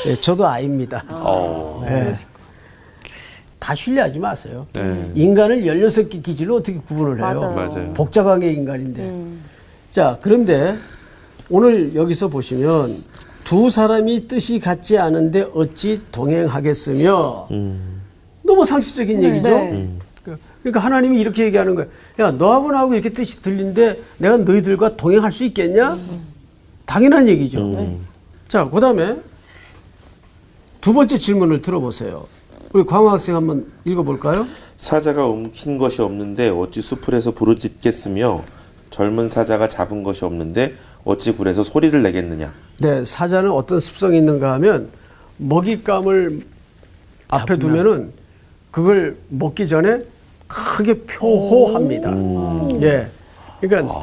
예, 0.06 0.14
저도 0.16 0.46
아입니다. 0.46 1.04
어. 1.10 1.84
예. 1.88 2.14
다 3.58 3.74
신뢰하지 3.74 4.20
마세요. 4.20 4.66
네. 4.74 5.10
인간을 5.14 5.62
16개 5.62 6.22
기질로 6.22 6.56
어떻게 6.56 6.78
구분을 6.78 7.18
해요? 7.18 7.40
맞아요. 7.40 7.54
맞아요. 7.54 7.92
복잡한 7.94 8.38
게 8.40 8.52
인간인데. 8.52 9.12
자, 9.90 10.18
그런데 10.22 10.76
오늘 11.50 11.94
여기서 11.94 12.28
보시면 12.28 12.94
두 13.44 13.70
사람이 13.70 14.28
뜻이 14.28 14.60
같지 14.60 14.98
않은데 14.98 15.46
어찌 15.54 16.00
동행하겠으며 16.12 17.48
너무 18.44 18.64
상식적인 18.64 19.22
얘기죠. 19.22 19.50
네. 19.50 19.70
그- 19.70 20.05
그러니까 20.66 20.80
하나님이 20.80 21.20
이렇게 21.20 21.44
얘기하는 21.44 21.76
거예요. 21.76 21.88
야, 22.18 22.32
너하고 22.32 22.72
나하고 22.72 22.94
이렇게 22.94 23.10
뜻이 23.10 23.40
들린데 23.40 24.00
내가 24.18 24.36
너희들과 24.38 24.96
동행할 24.96 25.30
수 25.30 25.44
있겠냐? 25.44 25.96
당연한 26.86 27.28
얘기죠. 27.28 27.96
자, 28.48 28.68
그 28.68 28.80
다음에 28.80 29.16
두 30.80 30.92
번째 30.92 31.18
질문을 31.18 31.62
들어보세요. 31.62 32.26
우리 32.72 32.84
광호 32.84 33.10
학생 33.10 33.36
한번 33.36 33.70
읽어볼까요? 33.84 34.44
사자가 34.76 35.26
움킨 35.26 35.78
것이 35.78 36.02
없는데 36.02 36.48
어찌 36.48 36.80
수풀에서 36.80 37.30
부르짖겠으며 37.30 38.44
젊은 38.90 39.28
사자가 39.28 39.68
잡은 39.68 40.02
것이 40.02 40.24
없는데 40.24 40.74
어찌 41.04 41.30
굴에서 41.30 41.62
소리를 41.62 42.02
내겠느냐. 42.02 42.52
네, 42.80 43.04
사자는 43.04 43.52
어떤 43.52 43.78
습성이 43.78 44.18
있는가 44.18 44.52
하면 44.54 44.90
먹잇감을 45.36 46.40
앞에 47.28 47.56
두면은 47.56 48.12
그걸 48.72 49.16
먹기 49.28 49.68
전에 49.68 50.02
크게 50.56 51.02
표호합니다. 51.02 52.10
예. 52.80 53.08
그러니까 53.60 53.94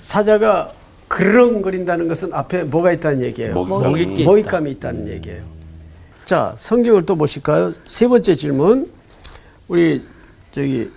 사자가 0.00 0.70
그렁거린다는 1.06 2.08
것은 2.08 2.32
앞에 2.34 2.64
뭐가 2.64 2.92
있다는 2.92 3.22
얘기예요. 3.22 3.54
먹잇감이 3.54 3.84
먹잇 3.84 4.14
게 4.16 4.24
먹잇감이 4.24 4.70
있다는 4.72 5.08
얘기예요. 5.08 5.44
자, 6.24 6.52
성경을 6.56 7.06
또 7.06 7.14
보실까요? 7.16 7.72
세 7.86 8.08
번째 8.08 8.34
질문. 8.34 8.90
우리 9.68 10.02
저기 10.50 10.90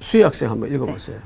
수희 0.00 0.22
학생 0.22 0.50
한번 0.50 0.72
읽어보세요. 0.72 1.18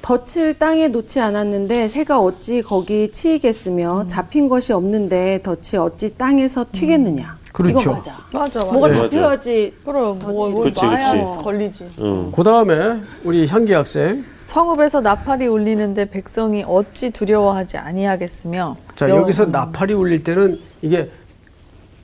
덫을 0.00 0.58
땅에 0.58 0.88
놓지 0.88 1.20
않았는데 1.20 1.86
새가 1.86 2.20
어찌 2.20 2.62
거기 2.62 3.04
음. 3.04 3.12
치이겠으며 3.12 4.06
잡힌 4.08 4.48
것이 4.48 4.72
없는데 4.72 5.42
덫이 5.42 5.78
어찌 5.78 6.14
땅에서 6.16 6.66
튀겠느냐. 6.72 7.41
그렇죠. 7.52 7.80
이거 7.80 7.92
맞아. 7.92 8.12
맞아 8.32 8.58
맞아. 8.60 8.72
뭐가 8.72 8.88
네. 8.88 8.94
잡혀야지. 8.94 9.74
그럼 9.84 10.18
뭐, 10.20 10.48
뭐 10.48 10.62
그치, 10.62 10.80
그치. 10.86 11.42
걸리지. 11.42 11.88
응. 12.00 12.32
그 12.34 12.42
다음에 12.42 13.00
우리 13.24 13.46
향기 13.46 13.72
학생. 13.72 14.24
성읍에서 14.44 15.00
나팔이 15.00 15.46
울리는데 15.46 16.10
백성이 16.10 16.64
어찌 16.66 17.10
두려워하지 17.10 17.78
아니하겠으며 17.78 18.76
자 18.94 19.08
여- 19.08 19.16
여기서 19.16 19.46
나팔이 19.46 19.94
울릴 19.94 20.22
때는 20.24 20.58
이게 20.82 21.10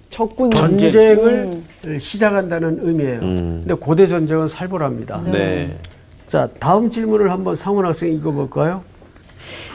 적군 0.08 0.50
전쟁을 0.52 1.62
시작한다는 1.98 2.78
의미예요. 2.80 3.20
음. 3.20 3.62
근데 3.66 3.74
고대 3.74 4.06
전쟁은 4.06 4.48
살벌합니다. 4.48 5.22
네. 5.26 5.76
자 6.26 6.48
다음 6.58 6.88
질문을 6.90 7.30
한번 7.30 7.54
상훈 7.54 7.84
학생 7.84 8.12
읽어볼까요? 8.12 8.82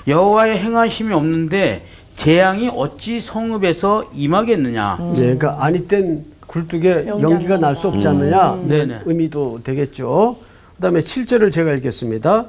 여호와의 0.08 0.58
행하심이 0.60 1.14
없는데 1.14 1.86
재앙이 2.18 2.70
어찌 2.70 3.20
성읍에서 3.20 4.12
임하겠느냐. 4.14 4.98
네, 5.16 5.36
그러니까 5.36 5.58
아니 5.60 5.88
땐 5.88 6.26
굴뚝에 6.48 7.08
연기 7.08 7.24
연기가 7.24 7.56
안날수 7.56 7.88
없지 7.90 8.08
않느냐 8.08 8.54
음. 8.54 8.68
네네. 8.68 9.02
의미도 9.06 9.62
되겠죠. 9.64 10.38
그다음에 10.76 11.00
7절을 11.00 11.52
제가 11.52 11.74
읽겠습니다. 11.74 12.46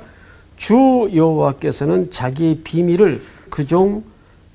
주 0.57 1.11
여호와께서는 1.15 2.11
자기의 2.11 2.61
비밀을 2.63 3.23
그종 3.51 4.05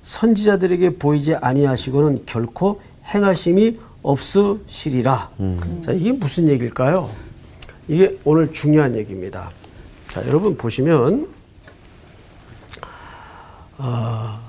선지자들에게 0.02 0.98
보이지 0.98 1.36
아니하시고는 1.36 2.24
결코 2.26 2.82
행하심이 3.14 3.78
없으시리라. 4.02 5.30
자 5.82 5.92
이게 5.92 6.12
무슨 6.12 6.48
얘기일까요? 6.48 7.10
이게 7.88 8.18
오늘 8.24 8.52
중요한 8.52 8.96
얘기입니다. 8.96 9.50
자 10.08 10.26
여러분 10.28 10.56
보시면 10.56 11.28
어, 13.78 14.40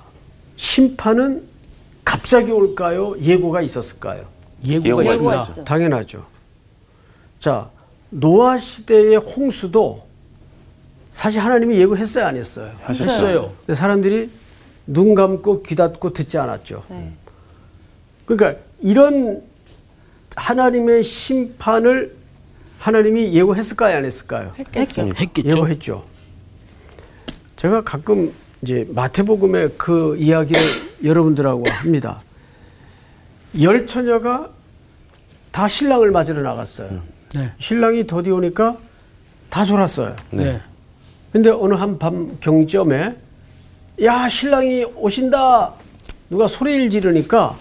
심판은 0.61 1.43
갑자기 2.05 2.51
올까요? 2.51 3.19
예고가 3.19 3.63
있었을까요? 3.63 4.27
예고가 4.63 4.87
예고가 4.87 5.15
있습니다. 5.15 5.43
있죠. 5.49 5.65
당연하죠. 5.65 6.27
자, 7.39 7.71
노아 8.11 8.59
시대의 8.59 9.17
홍수도 9.17 10.05
사실 11.11 11.41
하나님이 11.41 11.79
예고했어요, 11.79 12.27
안 12.27 12.37
했어요? 12.37 12.71
했어요. 12.87 13.53
근데 13.65 13.75
사람들이 13.75 14.31
눈 14.87 15.15
감고 15.15 15.63
귀 15.63 15.75
닫고 15.75 16.13
듣지 16.13 16.37
않았죠. 16.37 16.85
네. 16.91 17.11
그러니까 18.27 18.63
이런 18.81 19.43
하나님의 20.37 21.03
심판을 21.03 22.17
하나님이 22.81 23.33
예고했을까요, 23.33 23.97
안 23.97 24.05
했을까요? 24.05 24.51
했겠죠. 24.59 25.07
했겠죠. 25.19 25.49
예고했죠. 25.49 26.05
제가 27.57 27.83
가끔 27.83 28.35
이제 28.63 28.85
마태복음의 28.95 29.75
그 29.79 30.17
이야기를 30.17 30.61
여러분들하고 31.05 31.65
합니다. 31.69 32.23
열 33.61 33.87
처녀가 33.87 34.51
다 35.51 35.67
신랑을 35.67 36.11
맞으러 36.11 36.43
나갔어요. 36.43 37.01
네. 37.35 37.53
신랑이 37.59 38.07
더디 38.07 38.31
오니까 38.31 38.77
다 39.49 39.65
졸았어요. 39.65 40.15
네. 40.31 40.61
근데 41.33 41.49
어느 41.51 41.75
한 41.75 41.99
밤 41.99 42.39
경점에 42.41 43.17
야 44.03 44.29
신랑이 44.29 44.85
오신다 44.85 45.75
누가 46.29 46.47
소리를 46.47 46.91
지르니까 46.91 47.57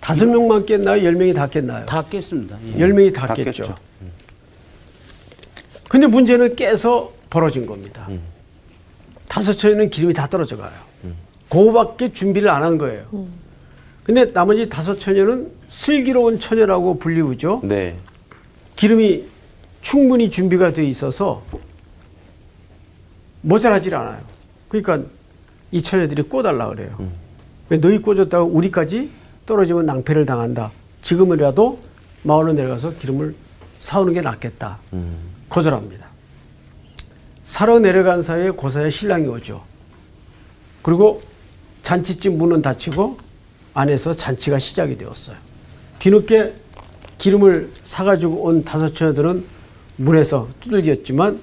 다섯 0.00 0.26
명만 0.26 0.66
깼나요? 0.66 1.02
열 1.04 1.14
명이 1.14 1.32
다 1.32 1.46
깼나요? 1.48 1.86
다 1.86 2.04
깼습니다. 2.04 2.56
예. 2.66 2.78
열 2.80 2.92
명이 2.92 3.12
다 3.12 3.26
다 3.26 3.34
깼죠. 3.34 3.50
깼죠. 3.62 3.74
근데 5.88 6.06
문제는 6.06 6.54
깨서 6.56 7.12
벌어진 7.30 7.66
겁니다. 7.66 8.06
다섯 9.34 9.52
처에는 9.54 9.90
기름이 9.90 10.14
다 10.14 10.28
떨어져 10.28 10.56
가요. 10.56 10.70
그거밖에 11.48 12.12
준비를 12.12 12.48
안 12.50 12.62
한 12.62 12.78
거예요. 12.78 13.04
근데 14.04 14.32
나머지 14.32 14.68
다섯 14.68 14.96
처녀는 14.96 15.50
슬기로운 15.66 16.38
처녀라고 16.38 17.00
불리우죠. 17.00 17.62
네. 17.64 17.96
기름이 18.76 19.24
충분히 19.82 20.30
준비가 20.30 20.72
돼 20.72 20.84
있어서 20.86 21.42
모자라질 23.40 23.96
않아요. 23.96 24.20
그러니까 24.68 25.00
이 25.72 25.82
처녀들이 25.82 26.22
꽂달라 26.22 26.68
그래요. 26.68 26.96
왜 27.70 27.78
너희 27.78 27.98
꽂았다고 27.98 28.46
우리까지 28.46 29.10
떨어지면 29.46 29.84
낭패를 29.84 30.26
당한다. 30.26 30.70
지금이라도 31.02 31.80
마을로 32.22 32.52
내려가서 32.52 32.92
기름을 32.98 33.34
사오는 33.80 34.14
게 34.14 34.20
낫겠다. 34.20 34.78
거절합니다. 35.48 36.03
사러 37.44 37.78
내려간 37.78 38.22
사이에 38.22 38.50
고사에 38.50 38.88
신랑이 38.88 39.26
오죠. 39.26 39.62
그리고 40.82 41.20
잔치집 41.82 42.32
문은 42.36 42.62
닫히고 42.62 43.18
안에서 43.74 44.14
잔치가 44.14 44.58
시작이 44.58 44.96
되었어요. 44.96 45.36
뒤늦게 45.98 46.54
기름을 47.18 47.70
사가지고 47.82 48.36
온 48.44 48.64
다섯 48.64 48.94
처녀들은 48.94 49.44
문에서 49.96 50.48
두들겼지만 50.60 51.40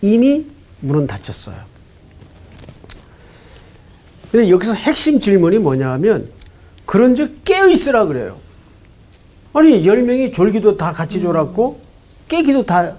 이미 0.00 0.46
문은 0.80 1.06
닫혔어요. 1.06 1.56
근데 4.30 4.48
여기서 4.48 4.74
핵심 4.74 5.18
질문이 5.18 5.58
뭐냐 5.58 5.90
하면 5.92 6.30
그런 6.86 7.14
즉 7.16 7.44
깨어있으라 7.44 8.06
그래요. 8.06 8.38
아니, 9.52 9.84
열 9.84 10.02
명이 10.02 10.30
졸기도 10.30 10.76
다 10.76 10.92
같이 10.92 11.20
졸았고 11.20 11.80
깨기도 12.28 12.64
다 12.64 12.96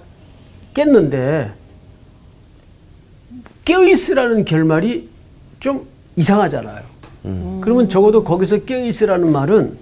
깼는데 0.74 1.54
깨어있으라는 3.66 4.46
결말이 4.46 5.10
좀 5.60 5.88
이상하잖아요. 6.16 6.82
그러면 7.62 7.88
적어도 7.90 8.24
거기서 8.24 8.60
깨어있으라는 8.60 9.32
말은 9.32 9.78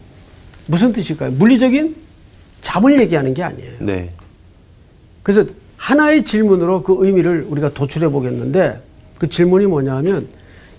무슨 0.68 0.92
뜻일까요? 0.94 1.32
물리적인 1.32 1.96
잠을 2.62 3.00
얘기하는 3.02 3.34
게 3.34 3.44
아니에요. 3.44 3.72
네. 3.82 4.14
그래서 5.24 5.44
하나의 5.78 6.24
질문으로 6.24 6.84
그 6.84 6.98
의미를 7.00 7.46
우리가 7.50 7.74
도출해 7.74 8.10
보겠는데 8.10 8.82
그 9.18 9.28
질문이 9.30 9.66
뭐냐 9.66 9.96
하면 9.98 10.28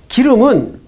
기름은 0.09 0.79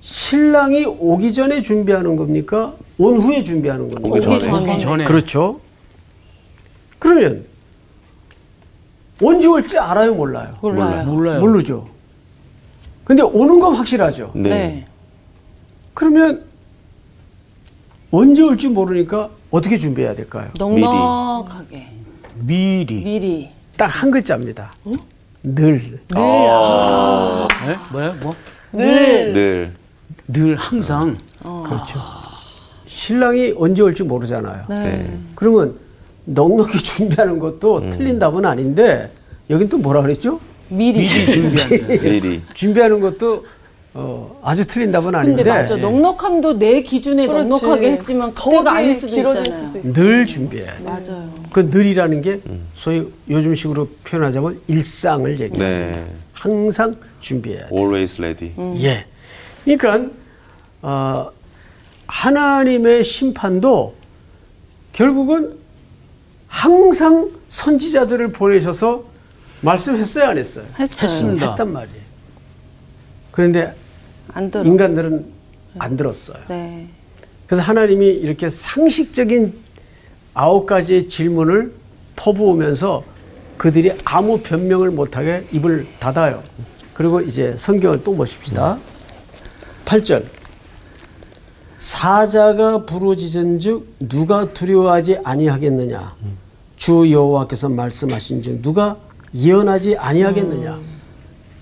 신랑이 0.00 0.86
오기 0.86 1.32
전에 1.32 1.60
준비하는 1.60 2.16
겁니까? 2.16 2.74
온 2.96 3.18
후에 3.18 3.42
준비하는 3.42 3.88
겁니까? 3.88 4.08
오기 4.08 4.20
전에. 4.40 4.72
오기 4.72 4.78
전에. 4.78 5.04
그렇죠. 5.04 5.60
그러면 6.98 7.44
언제 9.22 9.46
올지 9.46 9.78
알아요, 9.78 10.14
몰라요? 10.14 10.56
몰라요. 10.62 11.04
몰라요. 11.04 11.40
모르죠. 11.40 11.88
근데 13.04 13.22
오는 13.22 13.58
건 13.60 13.74
확실하죠. 13.74 14.32
네. 14.34 14.48
네. 14.48 14.86
그러면 15.94 16.44
언제 18.10 18.42
올지 18.42 18.68
모르니까 18.68 19.28
어떻게 19.50 19.76
준비해야 19.78 20.14
될까요? 20.14 20.48
넉넉하게. 20.58 21.86
미리. 22.36 23.02
미리. 23.04 23.50
딱 23.76 23.86
한 23.90 24.10
글자입니다. 24.10 24.72
늘. 25.42 25.80
네? 26.08 27.76
뭐야? 27.92 28.14
뭐? 28.22 28.34
늘. 28.72 29.74
늘 30.28 30.56
항상. 30.56 31.16
그렇죠. 31.42 31.98
신랑이 32.86 33.54
언제 33.56 33.82
올지 33.82 34.02
모르잖아요. 34.02 34.64
네. 34.68 35.18
그러면 35.34 35.78
넉넉히 36.24 36.78
준비하는 36.82 37.38
것도 37.38 37.90
틀린 37.90 38.18
답은 38.18 38.44
아닌데 38.44 39.10
여긴 39.48 39.68
또 39.68 39.78
뭐라 39.78 40.02
그랬죠? 40.02 40.40
미리. 40.68 41.00
미리 41.00 41.26
준비한다. 41.26 41.86
미리. 42.02 42.42
준비하는 42.54 43.00
것도 43.00 43.44
어, 43.92 44.38
아주 44.44 44.64
틀린 44.68 44.92
답은 44.92 45.12
아닌데 45.16 45.42
근데 45.42 45.50
맞아. 45.62 45.76
넉넉함도 45.76 46.58
내 46.60 46.80
기준에 46.82 47.26
그렇지. 47.26 47.48
넉넉하게 47.48 47.92
했지만 47.92 48.32
더 48.36 48.50
그때가 48.50 48.72
아닐 48.76 48.94
수도 48.94 49.06
길어질 49.08 49.40
있잖아요. 49.40 49.82
수도. 49.82 49.92
늘 49.92 50.26
준비해야 50.26 50.76
돼. 50.76 50.82
맞아요. 50.84 51.34
그 51.52 51.60
늘이라는 51.72 52.22
게 52.22 52.38
소위 52.74 53.08
요즘 53.28 53.52
식으로 53.52 53.88
표현하자면 54.04 54.60
일상을 54.68 55.40
얘기해요. 55.40 55.58
네. 55.92 56.06
항상 56.32 56.94
준비해야 57.18 57.66
돼. 57.68 57.74
Always 57.74 58.20
ready. 58.20 58.54
예. 58.80 59.06
그러니까 59.64 60.08
어, 60.82 61.30
하나님의 62.06 63.02
심판도 63.02 63.94
결국은 64.92 65.58
항상 66.50 67.30
선지자들을 67.46 68.28
보내셔서 68.28 69.04
말씀했어요, 69.60 70.24
안 70.26 70.36
했어요? 70.36 70.66
했어요. 70.78 70.98
했습니다. 71.00 71.50
했단 71.50 71.72
말이에요. 71.72 72.02
그런데. 73.30 73.74
인간들은 74.36 75.26
안 75.78 75.96
들었어요. 75.96 76.38
네. 76.48 76.88
그래서 77.46 77.62
하나님이 77.62 78.08
이렇게 78.08 78.48
상식적인 78.48 79.54
아홉 80.34 80.66
가지의 80.66 81.08
질문을 81.08 81.72
퍼부으면서 82.16 83.04
그들이 83.56 83.92
아무 84.04 84.40
변명을 84.40 84.90
못하게 84.90 85.46
입을 85.52 85.86
닫아요. 86.00 86.42
그리고 86.94 87.20
이제 87.20 87.54
성경을 87.56 88.02
또 88.02 88.14
보십시다. 88.14 88.78
8절. 89.84 90.24
사자가 91.80 92.84
부르짖은즉 92.84 93.96
누가 94.00 94.44
두려워하지 94.52 95.20
아니하겠느냐 95.24 96.14
주 96.76 97.10
여호와께서 97.10 97.70
말씀하신즉 97.70 98.60
누가 98.60 98.98
예언하지 99.34 99.96
아니하겠느냐 99.96 100.78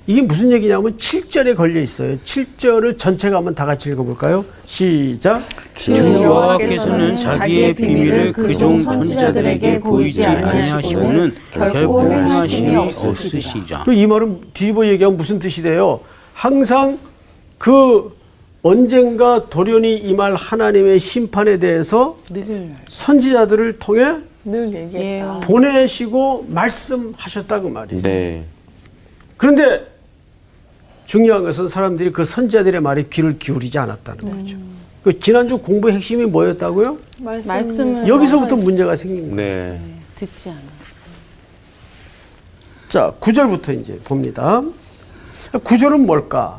이게 0.09 0.23
무슨 0.23 0.51
얘기냐면 0.51 0.97
7절에 0.97 1.55
걸려 1.55 1.83
있어요. 1.83 2.17
7절을 2.25 2.97
전체가 2.97 3.37
한번 3.37 3.55
다 3.55 3.67
같이 3.67 3.91
읽어볼까요? 3.91 4.43
시작. 4.65 5.43
주 5.75 5.95
여호와께서는 5.95 7.15
자기의 7.15 7.75
비밀을 7.75 8.33
그종 8.33 8.79
선지자들에게 8.79 9.81
보이지 9.81 10.25
아니하시고는 10.25 11.35
결코 11.53 12.03
행하심이 12.11 12.75
없으시자. 12.75 13.85
그이 13.85 14.07
말은 14.07 14.41
뒤집어 14.55 14.87
얘기하면 14.87 15.19
무슨 15.19 15.39
뜻이 15.39 15.61
돼요? 15.61 16.01
항상 16.33 16.99
그 17.59 18.18
언젠가 18.63 19.49
돌연히 19.49 19.97
임할 19.97 20.35
하나님의 20.35 20.99
심판에 20.99 21.59
대해서 21.59 22.19
늘, 22.29 22.75
선지자들을 22.89 23.75
통해 23.75 24.19
늘 24.45 24.73
얘기했다. 24.75 25.41
보내시고 25.41 26.47
말씀하셨다고 26.49 27.71
말이에요. 27.71 28.03
네. 28.03 28.45
그런데 29.37 29.87
중요한 31.07 31.45
것은 31.45 31.69
사람들이 31.69 32.13
그 32.13 32.25
선지자들의 32.25 32.81
말에 32.81 33.05
귀를 33.09 33.39
기울이지 33.39 33.79
않았다는 33.79 34.39
거죠. 34.39 34.59
그 35.03 35.19
지난주 35.21 35.59
공부 35.59 35.91
핵심이 35.91 36.27
뭐였다고요? 36.27 36.99
말씀을 37.23 38.09
여기서부터 38.09 38.57
문제가 38.57 38.97
생긴 38.97 39.35
거예요. 39.35 39.37
네. 39.37 39.81
듣지 40.17 40.51
않아. 40.51 40.59
자, 42.89 43.13
9절부터 43.21 43.79
이제 43.81 43.99
봅니다. 44.03 44.63
9절은 45.53 46.05
뭘까? 46.05 46.59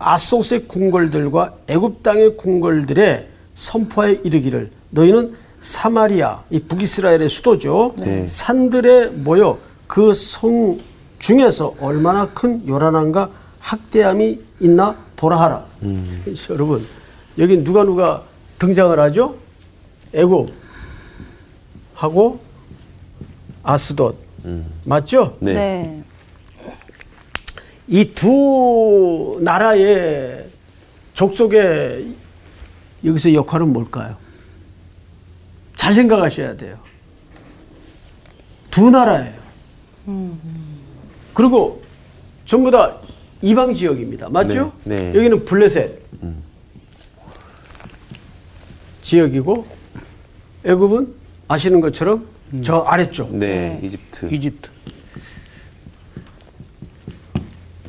아소스의 0.00 0.66
궁궐들과 0.66 1.54
애굽 1.68 2.02
땅의 2.02 2.36
궁궐들의 2.38 3.28
선포에 3.54 4.20
이르기를 4.24 4.70
너희는 4.90 5.34
사마리아, 5.60 6.42
이 6.48 6.58
북이스라엘의 6.58 7.28
수도죠. 7.28 7.94
네. 7.98 8.26
산들에 8.26 9.08
모여 9.08 9.58
그 9.86 10.12
성 10.14 10.78
중에서 11.18 11.74
얼마나 11.80 12.26
큰 12.30 12.66
요란함과 12.66 13.28
학대함이 13.58 14.40
있나 14.60 14.96
보라 15.16 15.38
하라. 15.38 15.66
그래서 16.24 16.54
여러분, 16.54 16.86
여기 17.36 17.62
누가 17.62 17.84
누가 17.84 18.22
등장을 18.58 18.98
하죠? 18.98 19.34
애굽 20.14 20.50
하고 21.94 22.40
아스돗 23.62 24.14
맞죠? 24.84 25.36
네. 25.40 25.52
네. 25.52 26.02
이 27.90 28.14
두 28.14 29.38
나라의 29.42 30.46
족속의 31.14 32.06
여기서 33.04 33.34
역할은 33.34 33.72
뭘까요? 33.72 34.16
잘 35.74 35.92
생각하셔야 35.92 36.56
돼요. 36.56 36.78
두 38.70 38.90
나라예요. 38.90 39.40
그리고 41.34 41.82
전부 42.44 42.70
다 42.70 42.96
이방 43.42 43.74
지역입니다. 43.74 44.28
맞죠? 44.28 44.72
네, 44.84 45.10
네. 45.10 45.18
여기는 45.18 45.44
블레셋 45.44 46.00
지역이고 49.02 49.66
애굽은 50.64 51.14
아시는 51.48 51.80
것처럼 51.80 52.26
저 52.62 52.80
아래쪽 52.82 53.34
네. 53.34 53.80
이집트. 53.82 54.32
이집트. 54.32 54.70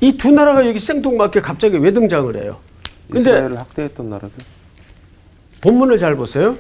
이 0.02 0.18
두 0.18 0.32
나라가 0.32 0.66
여기 0.68 0.80
생뚱맞게 0.80 1.42
갑자기 1.42 1.78
왜 1.78 1.92
등장을 1.94 2.36
해요? 2.36 2.58
근데 3.08 3.20
이스라엘을 3.20 3.58
학대했던 3.60 4.10
나라들. 4.10 4.44
본문을 5.62 5.98
잘 6.00 6.16
보세요. 6.16 6.56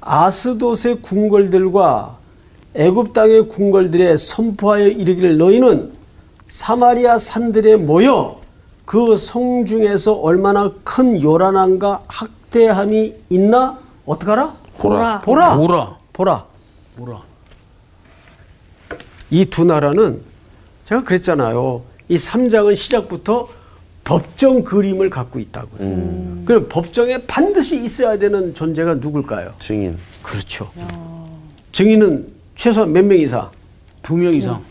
아스돗의 0.00 1.00
궁궐들과 1.02 2.18
애굽 2.74 3.12
땅의 3.12 3.48
궁궐들에 3.48 4.16
선포하여 4.16 4.88
이르기를 4.88 5.38
너희는 5.38 5.92
사마리아 6.46 7.18
산들에 7.18 7.76
모여 7.76 8.40
그 8.84 9.16
성 9.16 9.64
중에서 9.64 10.14
얼마나 10.14 10.70
큰 10.84 11.22
요란함과 11.22 12.02
학대함이 12.08 13.14
있나 13.30 13.78
어떡하라? 14.04 14.54
보라. 14.76 15.20
보라. 15.20 15.56
보라. 15.56 15.98
보라. 16.12 16.44
보라. 16.98 17.22
이 19.30 19.46
두 19.46 19.64
나라는 19.64 20.20
제가 20.84 21.04
그랬잖아요. 21.04 21.82
이 22.12 22.16
3장은 22.16 22.76
시작부터 22.76 23.48
법정 24.04 24.62
그림을 24.64 25.08
갖고 25.08 25.38
있다고요. 25.38 26.42
그럼 26.44 26.66
법정에 26.68 27.16
반드시 27.26 27.82
있어야 27.82 28.18
되는 28.18 28.52
존재가 28.52 28.96
누굴까요? 28.96 29.52
증인. 29.58 29.96
그렇죠. 30.22 30.70
증인은 31.72 32.26
최소한 32.54 32.92
몇 32.92 33.02
명 33.06 33.18
이상. 33.18 33.48
두 34.02 34.14
명 34.16 34.34
이상. 34.34 34.62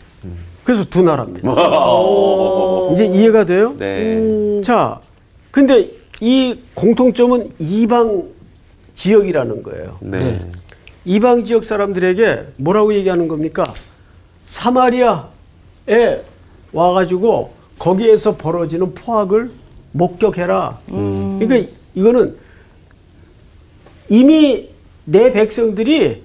그래서 0.62 0.84
두 0.84 1.02
나라입니다. 1.02 1.50
이제 2.92 3.06
이해가 3.06 3.44
돼요? 3.44 3.74
네. 3.76 4.60
자, 4.62 5.00
근데 5.50 5.90
이 6.20 6.56
공통점은 6.74 7.50
이방 7.58 8.22
지역이라는 8.94 9.64
거예요. 9.64 9.98
네. 10.00 10.46
이방 11.04 11.42
지역 11.42 11.64
사람들에게 11.64 12.44
뭐라고 12.58 12.94
얘기하는 12.94 13.26
겁니까? 13.26 13.64
사마리아에 14.44 16.22
와가지고 16.72 17.52
거기에서 17.78 18.36
벌어지는 18.36 18.94
포악을 18.94 19.50
목격해라. 19.92 20.78
그러니까 20.86 21.70
이거는 21.94 22.36
이미 24.08 24.68
내 25.04 25.32
백성들이 25.32 26.22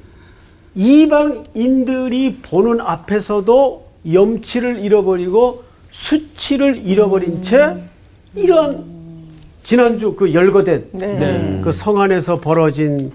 이방인들이 0.76 2.38
보는 2.44 2.82
앞에서도 2.82 3.88
염치를 4.12 4.80
잃어버리고 4.80 5.64
수치를 5.92 6.86
잃어버린 6.86 7.42
채 7.42 7.76
이런 8.36 8.86
지난주 9.64 10.14
그 10.14 10.34
열거된 10.34 10.90
네. 10.94 11.62
그 11.64 11.72
성 11.72 12.00
안에서 12.00 12.40
벌어진 12.40 13.12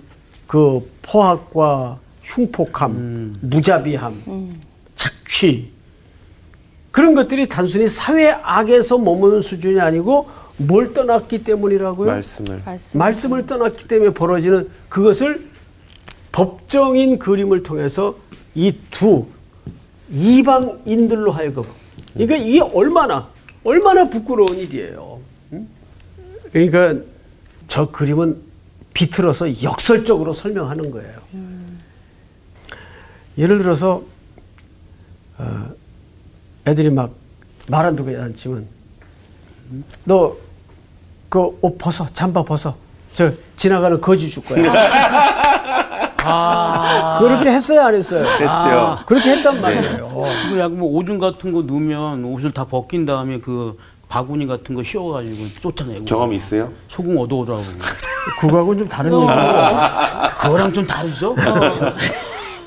그 0.46 0.90
포악과 1.02 1.98
흉폭함, 2.24 3.34
무자비함, 3.40 4.14
착취 4.96 5.70
그런 6.92 7.14
것들이 7.14 7.48
단순히 7.48 7.88
사회 7.88 8.30
악에서 8.30 8.98
머무는 8.98 9.40
수준이 9.40 9.80
아니고 9.80 10.28
뭘 10.58 10.92
떠났기 10.94 11.42
때문이라고요? 11.42 12.06
말씀을. 12.10 12.62
말씀을 12.94 13.46
떠났기 13.46 13.88
때문에 13.88 14.12
벌어지는 14.12 14.68
그것을 14.88 15.48
법정인 16.30 17.18
그림을 17.18 17.62
통해서 17.62 18.14
이 18.54 18.72
두 18.90 19.26
이방인들로 20.10 21.32
하여금 21.32 21.64
그러니까 22.12 22.36
이게 22.36 22.60
얼마나 22.60 23.30
얼마나 23.64 24.08
부끄러운 24.10 24.58
일이에요. 24.58 25.20
응? 25.54 25.66
그러니까 26.52 27.02
저 27.66 27.90
그림은 27.90 28.36
비틀어서 28.92 29.62
역설적으로 29.62 30.34
설명하는 30.34 30.90
거예요. 30.90 31.16
예를 33.38 33.56
들어서 33.58 34.02
어, 35.38 35.70
애들이 36.66 36.90
막 36.90 37.10
말 37.68 37.86
안 37.86 37.94
듣고 37.94 38.10
앉히면 38.10 38.66
너그 40.04 41.58
옷 41.60 41.78
벗어 41.78 42.04
잠바 42.12 42.42
벗어 42.42 42.74
저 43.12 43.30
지나가는 43.56 44.00
거지 44.00 44.28
줄 44.28 44.42
거야. 44.44 44.58
그렇게 47.20 47.50
했어요 47.50 47.82
안 47.82 47.94
했어요? 47.94 48.24
됐죠. 48.38 48.98
그렇게 49.06 49.30
했단 49.36 49.60
말이에요. 49.60 50.10
이거 50.48 50.58
약간 50.58 50.78
뭐 50.78 50.88
오줌 50.90 51.18
같은 51.18 51.52
거 51.52 51.62
넣으면 51.62 52.24
옷을 52.24 52.50
다 52.52 52.64
벗긴 52.64 53.06
다음에 53.06 53.38
그 53.38 53.76
바구니 54.08 54.46
같은 54.46 54.74
거 54.74 54.82
씌워가지고 54.82 55.46
쫓아내고. 55.60 56.04
경험 56.04 56.32
있어요? 56.32 56.70
소금 56.88 57.16
얻어오라고. 57.18 57.62
그거하고는 58.40 58.78
좀 58.80 58.88
다른 58.88 59.12
얘기고. 59.12 59.26
그거랑 60.40 60.72
좀 60.72 60.86
다르죠? 60.86 61.34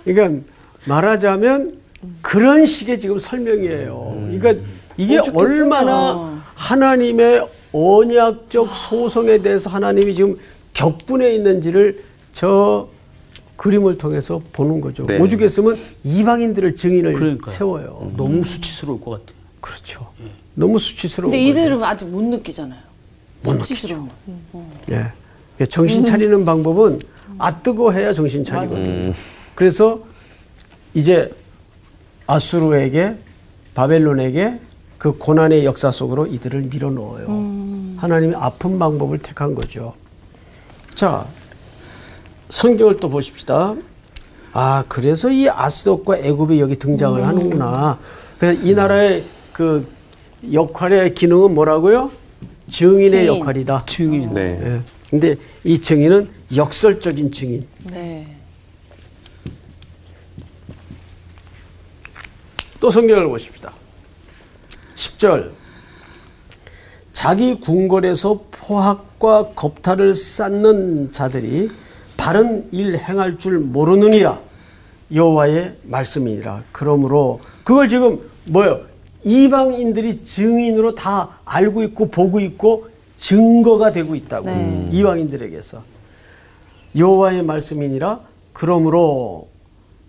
그러니까 0.05 0.43
말하자면 0.85 1.79
그런 2.21 2.65
식의 2.65 2.99
지금 2.99 3.19
설명이에요. 3.19 4.29
그러니까 4.31 4.61
이게 4.97 5.19
얼마나 5.33 6.43
하나님의 6.55 7.47
언약적 7.73 8.73
소성에 8.73 9.39
대해서 9.39 9.69
하나님이 9.69 10.13
지금 10.13 10.37
격분해 10.73 11.33
있는지를 11.35 12.03
저 12.31 12.87
그림을 13.57 13.97
통해서 13.97 14.41
보는 14.53 14.81
거죠. 14.81 15.05
네. 15.05 15.17
오죽했으면 15.19 15.77
이방인들을 16.03 16.75
증인을 16.75 17.13
그러니까요. 17.13 17.53
세워요. 17.53 18.11
너무 18.17 18.43
수치스러울 18.43 18.99
것 18.99 19.11
같아요. 19.11 19.37
그렇죠. 19.61 20.07
너무 20.53 20.77
수치스러운 20.77 21.31
근데. 21.31 21.43
이들은 21.45 21.81
아직 21.83 22.05
못 22.05 22.21
느끼잖아요. 22.23 22.79
못 23.41 23.59
수치스러운 23.61 24.07
거. 24.07 24.13
예. 24.91 25.11
그러니까 25.55 25.65
정신 25.69 26.03
차리는 26.03 26.43
방법은 26.45 26.99
아 27.37 27.61
뜨거 27.61 27.91
해야 27.91 28.11
정신 28.13 28.43
차리거든요. 28.43 29.13
그래서 29.55 30.01
이제 30.93 31.31
아수르에게 32.27 33.15
바벨론에게 33.73 34.59
그 34.97 35.17
고난의 35.17 35.65
역사 35.65 35.91
속으로 35.91 36.25
이들을 36.27 36.61
밀어 36.63 36.89
넣어요. 36.91 37.27
하나님이 37.97 38.35
아픈 38.35 38.79
방법을 38.79 39.19
택한 39.19 39.53
거죠. 39.53 39.93
자, 40.93 41.27
성경을 42.49 42.99
또 42.99 43.09
보십시다. 43.09 43.75
아, 44.53 44.85
그래서 44.87 45.29
이 45.29 45.49
아스돗과 45.49 46.19
애굽이 46.19 46.59
여기 46.61 46.77
등장을 46.77 47.21
하는구나. 47.25 47.99
그래서 48.39 48.61
이 48.61 48.73
나라의 48.73 49.23
그 49.51 49.87
역할의 50.51 51.13
기능은 51.13 51.53
뭐라고요? 51.53 52.11
증인의 52.69 53.25
증인. 53.25 53.39
역할이다. 53.39 53.83
증인. 53.85 54.33
네. 54.33 54.59
예. 54.63 54.81
근데 55.09 55.35
이 55.63 55.79
증인은 55.79 56.29
역설적인 56.55 57.31
증인. 57.31 57.65
네. 57.91 58.34
또 62.85 62.91
성경을 62.91 63.27
보십시다. 63.27 63.73
10절. 64.93 65.49
자기 67.11 67.59
궁궐에서 67.59 68.43
포학과 68.51 69.47
겁탈을 69.55 70.13
쌓는 70.13 71.11
자들이 71.11 71.71
바른 72.15 72.69
일 72.71 72.95
행할 72.95 73.39
줄 73.39 73.57
모르느니라 73.57 74.39
여호와의 75.11 75.77
말씀이니라. 75.81 76.61
그러므로 76.71 77.39
그걸 77.63 77.89
지금 77.89 78.21
뭐요? 78.49 78.81
이방인들이 79.23 80.21
증인으로 80.21 80.93
다 80.93 81.39
알고 81.43 81.81
있고 81.85 82.11
보고 82.11 82.39
있고 82.39 82.89
증거가 83.17 83.91
되고 83.91 84.13
있다고 84.13 84.45
네. 84.45 84.89
이방인들에게서 84.91 85.81
여호와의 86.95 87.45
말씀이니라. 87.45 88.19
그러므로 88.53 89.47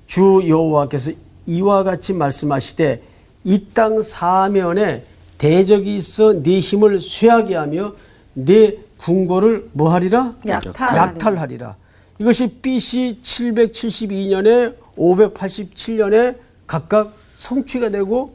주 0.05 0.43
여호와께서 0.47 1.13
이와 1.47 1.83
같이 1.85 2.13
말씀하시되 2.13 3.03
이 3.45 3.67
땅 3.75 4.03
사면에 4.03 5.05
대적이 5.39 5.97
있어 5.97 6.43
네 6.43 6.59
힘을 6.61 7.01
쇠하게 7.01 7.55
하며 7.55 7.93
네 8.35 8.79
궁궐을 8.99 9.71
뭐하리라? 9.73 10.35
약탈하리라. 10.47 11.03
약탈하리라. 11.07 11.77
이것이 12.19 12.49
BC 12.49 13.19
772년에 13.23 14.75
587년에 14.97 16.37
각각 16.67 17.15
성취가 17.37 17.91
되고 17.91 18.35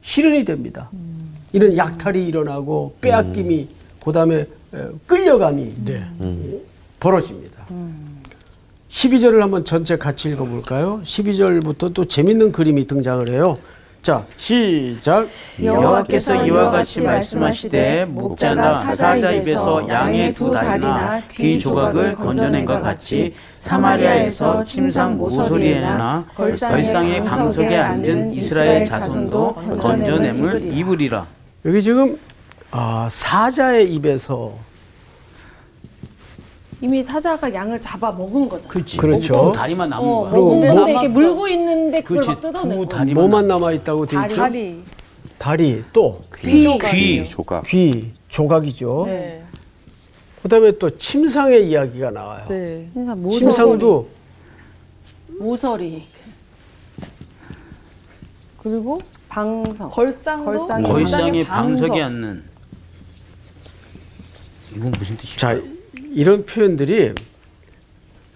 실현이 0.00 0.44
됩니다. 0.44 0.88
이런 1.52 1.76
약탈이 1.76 2.26
일어나고 2.26 2.94
빼앗김이 3.00 3.68
그다음에 4.04 4.46
에, 4.74 4.86
끌려감이 5.06 5.72
예, 5.88 6.60
벌어집니다. 7.00 7.66
12절을 8.88 9.40
한번 9.40 9.64
전체 9.64 9.96
같이 9.98 10.30
읽어볼까요? 10.30 11.00
12절부터 11.04 11.92
또 11.92 12.04
재밌는 12.04 12.52
그림이 12.52 12.86
등장을 12.86 13.28
해요. 13.28 13.58
자, 14.00 14.24
시작. 14.36 15.28
여호와께서 15.62 16.46
이와 16.46 16.70
같이 16.70 17.02
말씀하시되 17.02 18.06
목자가 18.06 18.78
사자 18.78 19.14
입에서 19.32 19.86
양의 19.86 20.32
두 20.32 20.50
다리나 20.50 21.20
귀 21.32 21.58
조각을 21.58 22.14
건져낸과 22.14 22.80
같이 22.80 23.34
사마리아에서 23.60 24.64
침상 24.64 25.18
모서리에나 25.18 26.24
걸상의 26.34 27.22
방석에 27.22 27.76
앉은 27.76 28.32
이스라엘 28.32 28.86
자손도 28.86 29.54
건져냄을 29.54 30.72
입으리라. 30.72 31.26
여기 31.66 31.82
지금 31.82 32.16
아, 32.70 33.08
사자의 33.10 33.92
입에서 33.92 34.54
이미 36.80 37.02
사자가 37.02 37.52
양을 37.52 37.80
잡아 37.80 38.12
먹은 38.12 38.48
거죠. 38.48 38.68
그렇지. 38.68 38.96
그렇죠. 38.98 39.32
두 39.46 39.52
다리만 39.52 39.88
남은 39.90 40.08
어, 40.08 40.20
거야. 40.22 40.32
먹는데 40.32 40.74
뭐- 40.74 40.88
이렇게 40.90 41.08
물고 41.08 41.48
있는데 41.48 42.02
그걸 42.02 42.22
그렇지. 42.22 42.28
막 42.30 42.40
뜯어낸 42.40 42.78
두. 42.78 42.86
다리만 42.88 43.14
뭐만 43.14 43.48
남아 43.48 43.72
있다고 43.72 44.06
되어 44.06 44.24
있죠? 44.26 44.36
다리. 44.36 44.82
다리 45.38 45.84
또 45.92 46.20
귀. 46.36 46.78
귀. 46.90 47.24
조각. 47.24 47.64
귀 47.66 48.12
조각이죠. 48.28 49.04
네. 49.06 49.44
그다음에 50.42 50.78
또 50.78 50.96
침상의 50.96 51.68
이야기가 51.68 52.10
나와요. 52.12 52.44
네. 52.48 52.88
침상 52.94 53.22
모서리. 53.22 53.38
침상도 53.40 54.08
모서리. 55.40 56.04
그리고 58.62 58.98
방석. 59.28 59.92
걸상도 59.92 60.44
걸상이 60.44 60.86
거의상의 60.86 61.44
방석. 61.44 61.80
방석에 61.80 62.02
앉는. 62.02 62.44
이건 64.76 64.92
무슨 64.98 65.16
뜻이야? 65.16 65.60
자 66.08 66.14
이런 66.14 66.44
표현들이 66.44 67.14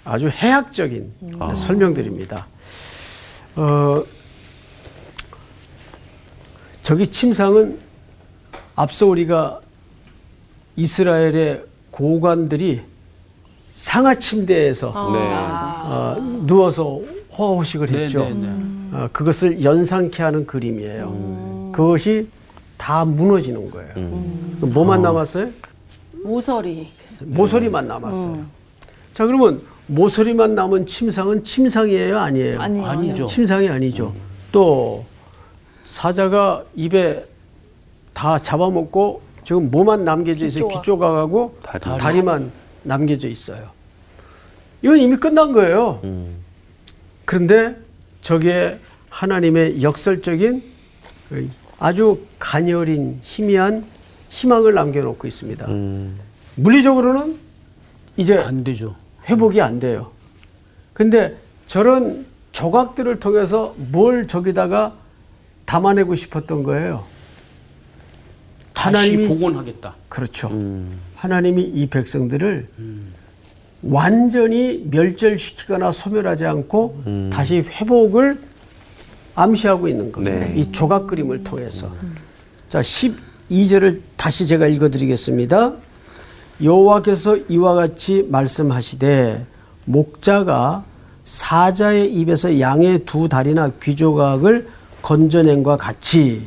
아주 0.05 0.29
해학적인 0.29 1.13
설명들입니다. 1.55 2.47
어, 3.57 4.05
저기 6.83 7.07
침상은 7.07 7.79
앞서 8.75 9.07
우리가 9.07 9.61
이스라엘의 10.77 11.65
고관들이 11.91 12.83
상하 13.69 14.15
침대에서 14.15 14.89
네. 14.89 15.19
어, 15.19 16.43
누워서 16.47 17.01
호호식을 17.37 17.91
했죠. 17.91 18.25
네, 18.25 18.35
네, 18.35 18.47
네. 18.47 18.97
어, 18.97 19.09
그것을 19.13 19.63
연상케 19.63 20.23
하는 20.23 20.47
그림이에요. 20.47 21.71
그것이 21.73 22.29
다 22.77 23.05
무너지는 23.05 23.71
거예요. 23.71 23.95
뭐만 24.61 25.03
남았어요? 25.03 25.51
모서리. 26.25 27.02
모서리만 27.27 27.89
남았어요. 27.89 28.35
자, 29.15 29.27
그러면 29.27 29.63
모서리만 29.87 30.55
남은 30.55 30.87
침상은 30.87 31.45
침상이에요, 31.45 32.19
아니에요? 32.19 32.61
아니에요. 32.61 32.87
아니죠. 32.87 33.27
침상이 33.27 33.69
아니죠. 33.69 34.15
또 34.51 35.05
사자가 35.85 36.65
입에 36.75 37.27
다 38.13 38.39
잡아먹고 38.39 39.21
지금 39.45 39.71
뭐만 39.71 40.05
남겨져 40.05 40.47
있어요? 40.47 40.69
귀조각. 40.69 40.83
귀조각하고 40.83 41.57
다리. 41.63 41.99
다리만 42.01 42.53
남겨져 42.83 43.29
있어요. 43.29 43.71
이건 44.83 44.99
이미 44.99 45.17
끝난 45.17 45.53
거예요. 45.53 46.01
음. 46.05 46.37
그런데 47.25 47.77
저게 48.21 48.79
하나님의 49.11 49.83
역설적인 49.83 50.63
아주 51.79 52.21
가녀린 52.39 53.19
희미한 53.23 53.85
희망을 54.31 54.75
남겨놓고 54.75 55.27
있습니다. 55.27 55.67
음. 55.67 56.19
물리적으로는 56.57 57.37
이제 58.17 58.37
안 58.37 58.65
되죠. 58.65 58.95
회복이 59.29 59.61
안 59.61 59.81
돼요. 59.81 60.11
근데 60.93 61.37
저런 61.67 62.27
조각들을 62.53 63.19
통해서 63.21 63.75
뭘 63.77 64.29
저기다가 64.29 64.95
담아내고 65.65 66.15
싶었던 66.15 66.63
거예요. 66.63 67.05
다시 68.75 68.97
하나님이 68.97 69.29
복원하겠다. 69.29 69.95
그렇죠. 70.09 70.49
음. 70.49 70.99
하나님이 71.15 71.63
이 71.63 71.87
백성들을 71.87 72.69
완전히 73.83 74.87
멸절시키거나 74.91 75.93
소멸하지 75.93 76.45
않고 76.47 77.31
다시 77.33 77.61
회복을 77.61 78.39
암시하고 79.35 79.89
있는 79.89 80.13
겁니다. 80.13 80.37
네. 80.39 80.55
이 80.57 80.71
조각 80.73 81.07
그림을 81.07 81.43
통해서. 81.43 81.95
자, 82.69 82.81
12절을 82.81 84.01
다시 84.17 84.47
제가 84.47 84.67
읽어 84.67 84.91
드리겠습니다. 84.91 85.75
여호와께서 86.63 87.37
이와 87.49 87.75
같이 87.75 88.27
말씀하시되 88.29 89.47
목자가 89.85 90.85
사자의 91.25 92.13
입에서 92.13 92.61
양의 92.61 93.01
두 93.05 93.29
다리나 93.29 93.71
귀조각을 93.83 94.69
건져낸과 95.03 95.77
같이 95.77 96.47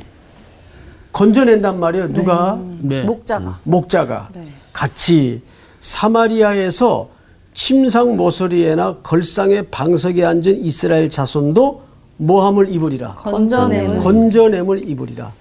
건져낸단 1.12 1.80
말이에요. 1.80 2.14
누가? 2.14 2.60
네. 2.80 3.04
목자가. 3.04 3.60
목자가 3.64 4.30
네. 4.34 4.48
같이 4.74 5.42
사마리아에서 5.80 7.10
침상 7.54 8.18
모서리에나 8.18 8.98
걸상의 8.98 9.68
방석에 9.72 10.26
앉은 10.26 10.64
이스라엘 10.64 11.10
자손도 11.10 11.84
모함을 12.18 12.70
입으리라. 12.70 13.14
건져내는. 13.14 13.98
건져냄을 14.00 14.90
입으리라. 14.90 15.32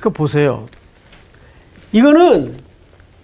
그 0.00 0.10
보세요. 0.10 0.66
이거는 1.92 2.54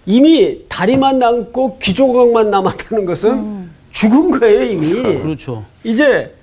이미 0.05 0.59
다리만 0.67 1.19
남고 1.19 1.77
귀조각만 1.79 2.49
남았다는 2.49 3.05
것은 3.05 3.69
죽은 3.91 4.39
거예요 4.39 4.63
이미. 4.63 4.93
그렇죠. 5.21 5.65
이제 5.83 6.33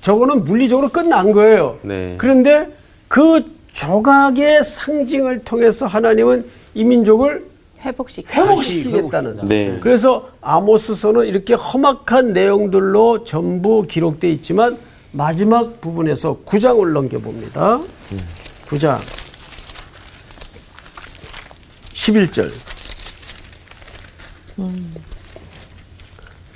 저거는 0.00 0.44
물리적으로 0.44 0.88
끝난 0.88 1.32
거예요. 1.32 1.78
네. 1.82 2.14
그런데 2.16 2.68
그 3.08 3.44
조각의 3.72 4.64
상징을 4.64 5.44
통해서 5.44 5.86
하나님은 5.86 6.46
이 6.74 6.84
민족을 6.84 7.48
회복시키. 7.82 8.28
회복시키겠다는. 8.32 9.44
네. 9.46 9.78
그래서 9.80 10.28
아모스서는 10.40 11.26
이렇게 11.26 11.54
험악한 11.54 12.32
내용들로 12.32 13.24
전부 13.24 13.82
기록되어 13.82 14.30
있지만 14.30 14.78
마지막 15.12 15.80
부분에서 15.80 16.38
9장을 16.44 16.92
넘겨봅니다. 16.92 17.80
9장 18.66 18.98
11절 21.92 22.50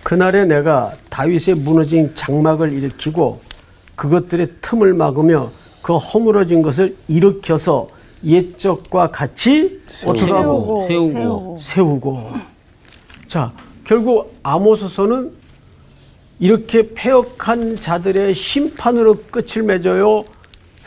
그날에 0.02 0.44
내가 0.44 0.92
다윗의 1.10 1.56
무너진 1.56 2.14
장막을 2.14 2.72
일으키고 2.72 3.40
그것들의 3.96 4.48
틈을 4.60 4.94
막으며 4.94 5.50
그 5.82 5.96
허물어진 5.96 6.62
것을 6.62 6.96
일으켜서 7.08 7.88
옛적과 8.24 9.10
같이 9.10 9.80
어떻게 10.06 10.32
하고 10.32 10.86
세우고. 10.88 11.12
세우고. 11.12 11.56
세우고. 11.58 12.30
자, 13.26 13.52
결국 13.84 14.34
아모스서는 14.42 15.32
이렇게 16.38 16.92
폐역한 16.94 17.76
자들의 17.76 18.34
심판으로 18.34 19.14
끝을 19.30 19.62
맺어요. 19.62 20.24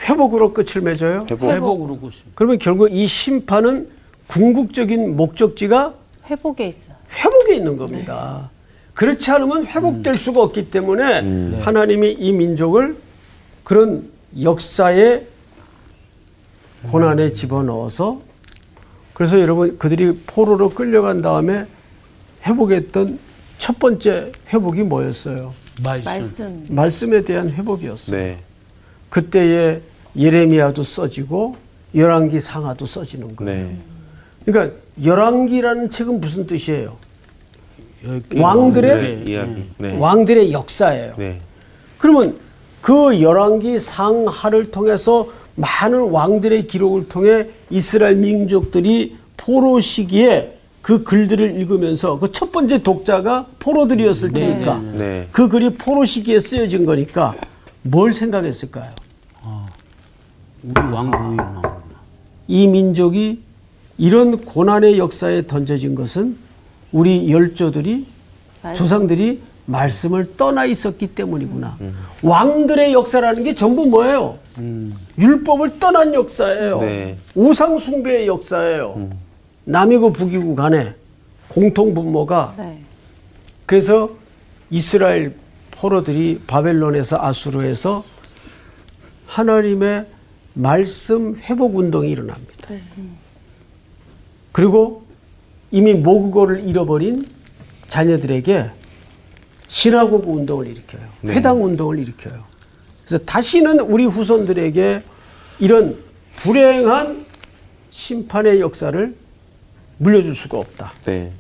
회복으로 0.01 0.53
끝을 0.53 0.82
맺어요. 0.82 1.25
회복으로 1.30 1.97
고시. 1.97 2.21
그러면 2.36 2.60
결국 2.60 2.91
이 2.91 3.08
심판은 3.08 3.89
궁극적인 4.27 5.15
목적지가 5.15 5.93
회복에 6.30 6.67
있어. 6.67 6.96
회복에 7.12 7.56
있는 7.56 7.78
겁니다. 7.78 8.50
그렇지 8.93 9.30
않으면 9.32 9.67
회복될 9.67 10.15
수가 10.15 10.41
없기 10.41 10.72
때문에 10.72 11.60
하나님이 11.62 12.13
이 12.13 12.32
민족을 12.32 12.98
그런 13.63 14.10
역사의 14.41 15.28
고난에 16.89 17.32
집어넣어서 17.32 18.22
그래서 19.13 19.39
여러분 19.39 19.78
그들이 19.78 20.20
포로로 20.28 20.70
끌려간 20.70 21.22
다음에 21.22 21.65
회복했던 22.46 23.20
첫 23.58 23.80
번째 23.80 24.32
회복이 24.54 24.84
뭐였어요? 24.84 25.54
말씀. 25.84 26.06
말씀. 26.06 26.65
말씀에 26.70 27.22
대한 27.24 27.50
회복이었어요. 27.50 28.17
네. 28.17 28.38
그때에 29.10 29.82
예레미야도 30.15 30.84
써지고 30.84 31.56
열왕기 31.96 32.39
상하도 32.39 32.86
써지는 32.86 33.36
거예요. 33.36 33.67
네. 33.67 33.78
그러니까 34.46 34.76
열왕기라는 35.03 35.89
책은 35.89 36.19
무슨 36.21 36.45
뜻이에요? 36.47 36.95
왕들의 38.36 39.01
네. 39.25 39.31
이야기. 39.31 39.63
네. 39.77 39.97
왕들의 39.97 40.51
역사예요. 40.51 41.13
네. 41.17 41.39
그러면 41.97 42.38
그 42.81 43.21
열왕기 43.21 43.79
상하를 43.79 44.71
통해서 44.71 45.27
많은 45.55 46.12
왕들의 46.12 46.67
기록을 46.67 47.10
통해 47.10 47.47
이스라엘 47.69 48.15
민족들이 48.15 49.17
포로 49.36 49.79
시기에 49.79 50.53
그 50.81 51.03
글들을 51.03 51.60
읽으면서 51.60 52.17
그 52.19 52.31
첫 52.31 52.51
번째 52.51 52.81
독자가 52.81 53.47
포로들이었을 53.60 54.31
테니까 54.31 54.79
네. 54.79 55.27
그 55.31 55.47
글이 55.49 55.71
포로 55.71 56.05
시기에 56.05 56.39
쓰여진 56.39 56.86
거니까 56.86 57.36
뭘 57.81 58.13
생각했을까요? 58.13 58.91
우리 60.63 60.81
왕 60.91 61.12
보이구나. 61.12 61.62
이 62.47 62.67
민족이 62.67 63.41
이런 63.97 64.38
고난의 64.38 64.99
역사에 64.99 65.47
던져진 65.47 65.95
것은 65.95 66.38
우리 66.91 67.31
열조들이 67.31 68.05
조상들이 68.75 69.41
말씀을 69.65 70.38
떠나 70.38 70.65
있었기 70.65 71.07
때문이구나. 71.07 71.77
왕들의 72.21 72.93
역사라는 72.93 73.43
게 73.43 73.53
전부 73.53 73.86
뭐예요? 73.86 74.38
율법을 75.17 75.79
떠난 75.79 76.13
역사예요. 76.13 76.79
네. 76.79 77.17
우상 77.36 77.77
숭배의 77.77 78.27
역사예요. 78.27 79.10
남이고 79.65 80.13
북이고 80.13 80.55
간에 80.55 80.93
공통 81.49 81.93
분모가 81.93 82.55
네. 82.57 82.79
그래서 83.65 84.12
이스라엘 84.69 85.36
포로들이 85.71 86.41
바벨론에서 86.47 87.17
아수르에서 87.19 88.03
하나님의 89.25 90.05
말씀 90.53 91.36
회복 91.36 91.75
운동이 91.75 92.10
일어납니다. 92.10 92.69
그리고 94.58 95.04
이미 95.70 95.93
모국어를 95.93 96.67
잃어버린 96.67 97.24
자녀들에게 97.86 98.72
신화국 99.67 100.28
운동을 100.28 100.65
일으켜요. 100.65 101.04
네. 101.22 101.36
회당 101.36 101.63
운동을 101.63 102.00
일으켜요. 102.00 102.41
그래서 103.06 103.24
다시는 103.24 103.82
우리 103.82 104.06
후손들에게 104.06 105.04
이런 105.60 105.96
불행한 106.38 107.24
심판의 107.91 108.60
역사를 108.60 109.13
물려줄 110.00 110.36
수가 110.36 110.58
없다. 110.58 110.91
네. 111.06 111.32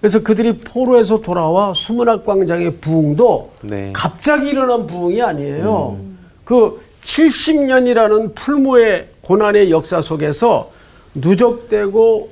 그래서 0.00 0.20
그들이 0.20 0.56
포로에서 0.56 1.20
돌아와 1.20 1.74
수문학 1.74 2.24
광장의 2.24 2.78
부흥도 2.78 3.52
네. 3.64 3.90
갑자기 3.92 4.48
일어난 4.48 4.86
부흥이 4.86 5.20
아니에요. 5.20 6.00
그 6.44 6.82
70년이라는 7.02 8.34
풀무의 8.34 9.08
고난의 9.20 9.70
역사 9.70 10.00
속에서 10.00 10.72
누적되고 11.14 12.30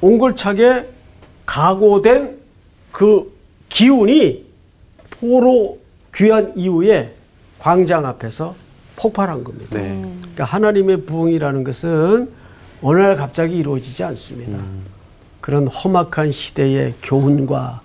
옹골차게 0.00 0.86
각오된 1.46 2.38
그 2.92 3.32
기운이 3.68 4.46
포로 5.10 5.78
귀한 6.14 6.52
이후에 6.56 7.14
광장 7.58 8.06
앞에서 8.06 8.54
폭발한 8.96 9.44
겁니다. 9.44 9.78
네. 9.78 10.00
그러니까 10.20 10.44
하나님의 10.44 11.02
부흥이라는 11.06 11.64
것은 11.64 12.30
어느 12.82 13.00
날 13.00 13.16
갑자기 13.16 13.56
이루어지지 13.56 14.04
않습니다. 14.04 14.58
그런 15.40 15.66
험악한 15.66 16.30
시대의 16.30 16.94
교훈과 17.02 17.80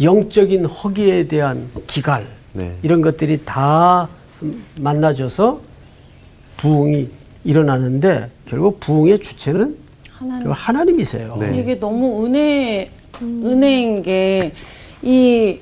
영적인 0.00 0.64
허기에 0.66 1.28
대한 1.28 1.70
기갈 1.86 2.26
네. 2.52 2.76
이런 2.82 3.02
것들이 3.02 3.44
다 3.44 4.08
만나져서 4.80 5.60
부흥이 6.56 7.10
일어나는데 7.44 8.30
결국 8.46 8.80
부흥의 8.80 9.18
주체는 9.20 9.76
하나님. 10.10 10.50
하나님이세요. 10.50 11.36
네. 11.40 11.58
이게 11.60 11.78
너무 11.78 12.24
은혜 12.26 12.90
은혜인 13.22 14.02
게 14.02 14.52
이 15.02 15.58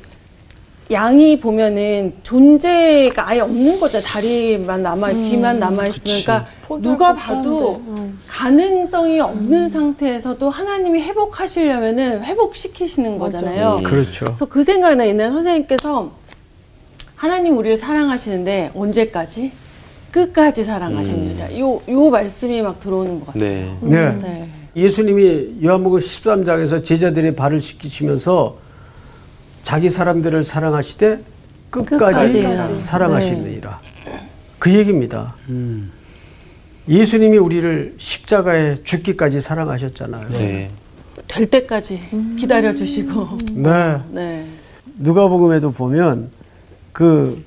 양이 0.93 1.41
보면은 1.41 2.13
존재가 2.23 3.29
아예 3.29 3.41
없는 3.41 3.81
거죠. 3.81 4.01
다리만 4.03 4.83
남아 4.83 5.13
귀만 5.13 5.59
남아 5.59 5.87
있으니까 5.87 6.47
누가 6.81 7.15
봐도 7.15 7.83
가능성이 8.29 9.19
없는 9.21 9.69
상태에서도 9.71 10.49
하나님이 10.49 11.01
회복하시려면은 11.01 12.23
회복시키시는 12.23 13.19
거잖아요. 13.19 13.77
그렇죠. 13.83 14.27
그래서 14.27 14.45
그 14.47 14.63
생각이 14.63 14.95
나 14.97 15.07
옛날 15.09 15.33
선생님께서 15.33 16.13
하나님 17.17 17.57
우리를 17.57 17.77
사랑하시는데 17.77 18.73
언제까지? 18.75 19.51
끝까지 20.13 20.63
사랑하시느라. 20.63 21.59
요, 21.59 21.81
요 21.89 22.11
말씀이 22.11 22.63
막 22.63 22.79
들어오는 22.81 23.19
것 23.21 23.27
같아요. 23.27 23.41
네. 23.51 23.79
네. 23.83 24.19
네. 24.21 24.51
예수님이 24.77 25.57
요한복음 25.65 25.99
13장에서 25.99 26.85
제자들의 26.85 27.35
발을 27.35 27.59
씻기시면서 27.59 28.57
자기 29.63 29.89
사람들을 29.91 30.45
사랑하시되 30.45 31.19
끝까지, 31.71 32.43
끝까지. 32.43 32.75
사랑하시느니라. 32.77 33.81
그 34.59 34.73
얘기입니다. 34.75 35.35
예수님이 36.89 37.39
우리를 37.39 37.95
십자가에 37.97 38.83
죽기까지 38.83 39.41
사랑하셨잖아요. 39.41 40.29
네. 40.31 40.71
될 41.29 41.49
때까지 41.49 42.01
기다려 42.39 42.75
주시고. 42.75 43.39
네. 43.55 43.99
네. 44.11 44.47
누가복음에도 44.99 45.73
보면 45.73 46.31
그 46.93 47.43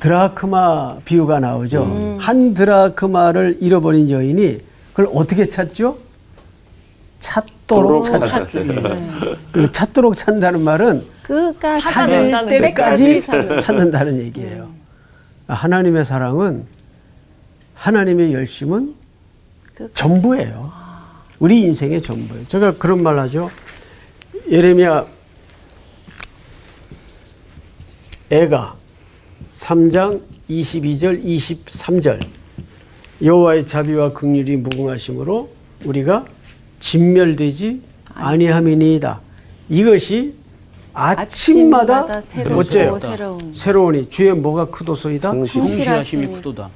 드라크마 0.00 0.98
비유가 1.04 1.38
나오죠. 1.40 2.16
한 2.20 2.54
드라크마를 2.54 3.56
잃어버린 3.60 4.10
여인이 4.10 4.58
그걸 4.92 5.08
어떻게 5.14 5.46
찾죠? 5.48 5.98
찾도록 7.20 8.04
찾- 8.04 8.18
찾죠. 8.26 8.64
네. 8.64 9.36
그 9.52 9.70
찾도록 9.70 10.16
찾는다는 10.16 10.62
말은 10.62 11.04
끝까지 11.22 11.82
찾을 11.92 12.30
때까지 12.30 12.60
때까지 12.60 13.20
찾는. 13.20 13.58
찾는다는 13.60 14.18
얘기예요. 14.18 14.70
하나님의 15.46 16.04
사랑은 16.04 16.66
하나님의 17.74 18.32
열심은 18.34 18.94
끝까지. 19.74 19.94
전부예요. 19.94 20.72
우리 21.38 21.62
인생의 21.62 22.02
전부예요. 22.02 22.44
제가 22.46 22.78
그런 22.78 23.02
말 23.02 23.18
하죠. 23.20 23.48
예레미야 24.50 25.04
애가 28.30 28.74
3장 29.58 30.20
22절 30.48 31.24
23절 31.24 32.20
여호와의 33.22 33.66
자비와 33.66 34.12
긍휼이 34.12 34.56
무궁하심으로 34.58 35.48
우리가 35.84 36.24
진멸되지 36.78 37.80
아니함이니이다. 38.14 39.20
이것이 39.68 40.34
아침마다, 40.92 42.06
아침마다 42.08 42.56
어째요? 42.56 42.98
새로운. 43.00 43.52
새로우니 43.52 44.08
주의 44.08 44.32
뭐가 44.32 44.66
크도소이다. 44.66 45.30
성실. 45.30 45.62
성실하심이 45.62 46.26
크도다. 46.36 46.70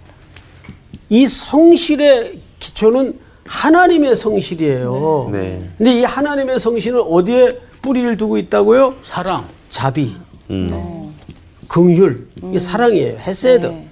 이 1.08 1.26
성실의 1.26 2.40
기초는 2.58 3.18
하나님의 3.44 4.16
성실이에요. 4.16 5.28
네. 5.32 5.70
근데 5.78 6.00
이 6.00 6.04
하나님의 6.04 6.58
성실은 6.58 7.00
어디에 7.00 7.58
뿌리를 7.80 8.16
두고 8.16 8.38
있다고요? 8.38 8.96
사랑. 9.04 9.46
자비, 9.68 10.14
음. 10.50 11.01
긍휼, 11.82 12.26
이 12.52 12.58
사랑이에요. 12.58 13.16
헤세드. 13.18 13.66
네. 13.66 13.88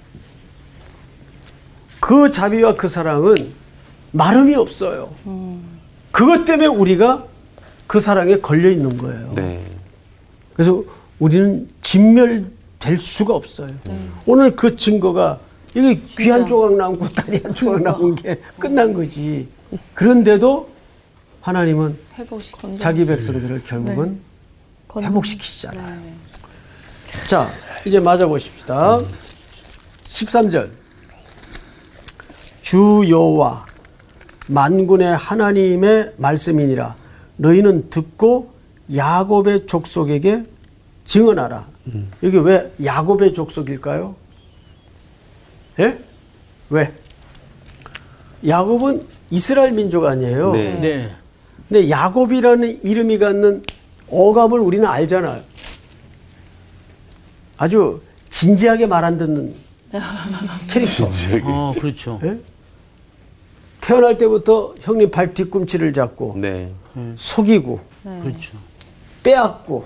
그 1.99 2.29
자비와 2.29 2.75
그 2.75 2.87
사랑은 2.87 3.51
마름이 4.11 4.53
없어요. 4.55 5.11
그것 6.11 6.45
때문에 6.45 6.67
우리가 6.67 7.25
그 7.87 7.99
사랑에 7.99 8.37
걸려 8.37 8.69
있는 8.69 8.95
거예요. 8.99 9.31
네. 9.35 9.63
그래서 10.53 10.83
우리는 11.17 11.67
진멸될 11.81 12.99
수가 12.99 13.33
없어요. 13.33 13.73
오늘 14.27 14.55
그 14.55 14.75
증거가 14.75 15.39
이게 15.73 15.99
귀 16.19 16.29
한 16.29 16.45
조각 16.45 16.75
남고 16.75 17.09
다리 17.09 17.37
한 17.41 17.55
조각 17.55 17.81
남은 17.81 18.15
게 18.15 18.39
끝난 18.59 18.93
거지. 18.93 19.47
그런데도 19.95 20.69
하나님은 21.41 21.97
회복시. 22.19 22.51
자기 22.77 23.05
백성들을 23.05 23.63
결국은 23.63 24.19
건- 24.87 25.03
회복시키시잖아요. 25.03 25.99
자, 27.27 27.49
이제 27.85 27.99
맞아 27.99 28.27
보십시다. 28.27 28.99
13절. 30.03 30.69
주 32.61 33.03
여호와 33.09 33.65
만군의 34.47 35.15
하나님의 35.15 36.13
말씀이니라. 36.17 36.95
너희는 37.37 37.89
듣고 37.89 38.51
야곱의 38.93 39.65
족속에게 39.65 40.43
증언하라. 41.03 41.67
이게 42.21 42.37
왜 42.37 42.71
야곱의 42.83 43.33
족속일까요? 43.33 44.15
예? 45.79 45.97
왜? 46.69 46.93
야곱은 48.47 49.07
이스라엘 49.31 49.71
민족 49.71 50.05
아니에요. 50.05 50.51
네. 50.53 50.79
네. 50.79 51.15
근데 51.67 51.89
야곱이라는 51.89 52.83
이름이 52.83 53.17
갖는 53.17 53.63
어감을 54.09 54.59
우리는 54.59 54.85
알잖아요. 54.85 55.41
아주 57.61 58.01
진지하게 58.29 58.87
말 58.87 59.03
안 59.03 59.19
듣는 59.19 59.53
캐릭터. 60.67 61.05
어, 61.43 61.75
그렇죠. 61.79 62.19
예? 62.23 62.39
태어날 63.81 64.17
때부터 64.17 64.73
형님 64.81 65.11
발 65.11 65.33
뒤꿈치를 65.35 65.93
잡고 65.93 66.37
네. 66.37 66.71
속이고 67.17 67.79
그렇죠. 68.03 68.57
빼앗고 69.21 69.85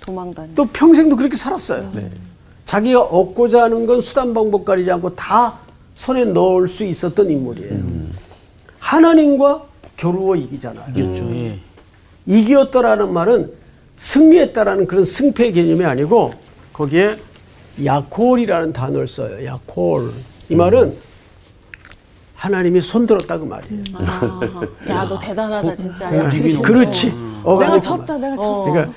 도망다니. 0.00 0.54
또 0.54 0.64
평생도 0.66 1.16
그렇게 1.16 1.36
살았어요. 1.36 1.92
자기가 2.64 3.02
얻고자 3.02 3.64
하는 3.64 3.84
건 3.84 4.00
수단 4.00 4.32
방법 4.32 4.64
가리지 4.64 4.90
않고 4.90 5.14
다 5.14 5.58
손에 5.94 6.24
넣을 6.24 6.68
수 6.68 6.84
있었던 6.84 7.30
인물이에요. 7.30 7.82
하나님과 8.78 9.62
겨루어 9.96 10.36
이기잖아요. 10.36 10.92
그렇죠. 10.94 11.24
예. 11.34 11.58
이겼더라는 12.26 13.12
말은 13.12 13.52
승리했다라는 13.96 14.86
그런 14.86 15.04
승패 15.04 15.50
개념이 15.52 15.84
아니고 15.84 16.32
거기에 16.74 17.16
야콜이라는 17.82 18.72
단어를 18.72 19.06
써요. 19.06 19.44
야콜. 19.46 20.10
이 20.50 20.54
말은 20.56 20.94
하나님이 22.34 22.80
손들었다 22.82 23.38
그 23.38 23.44
말이에요. 23.44 23.84
야, 24.90 25.08
너 25.08 25.18
대단하다, 25.18 25.74
진짜. 25.74 26.14
야, 26.14 26.28
네. 26.28 26.60
그렇지. 26.60 27.14
어감이 27.42 27.64
내가 27.64 27.74
그 27.74 27.80
졌다, 27.80 28.18
내가 28.18 28.36
졌어. 28.36 28.64
그러니까 28.64 28.92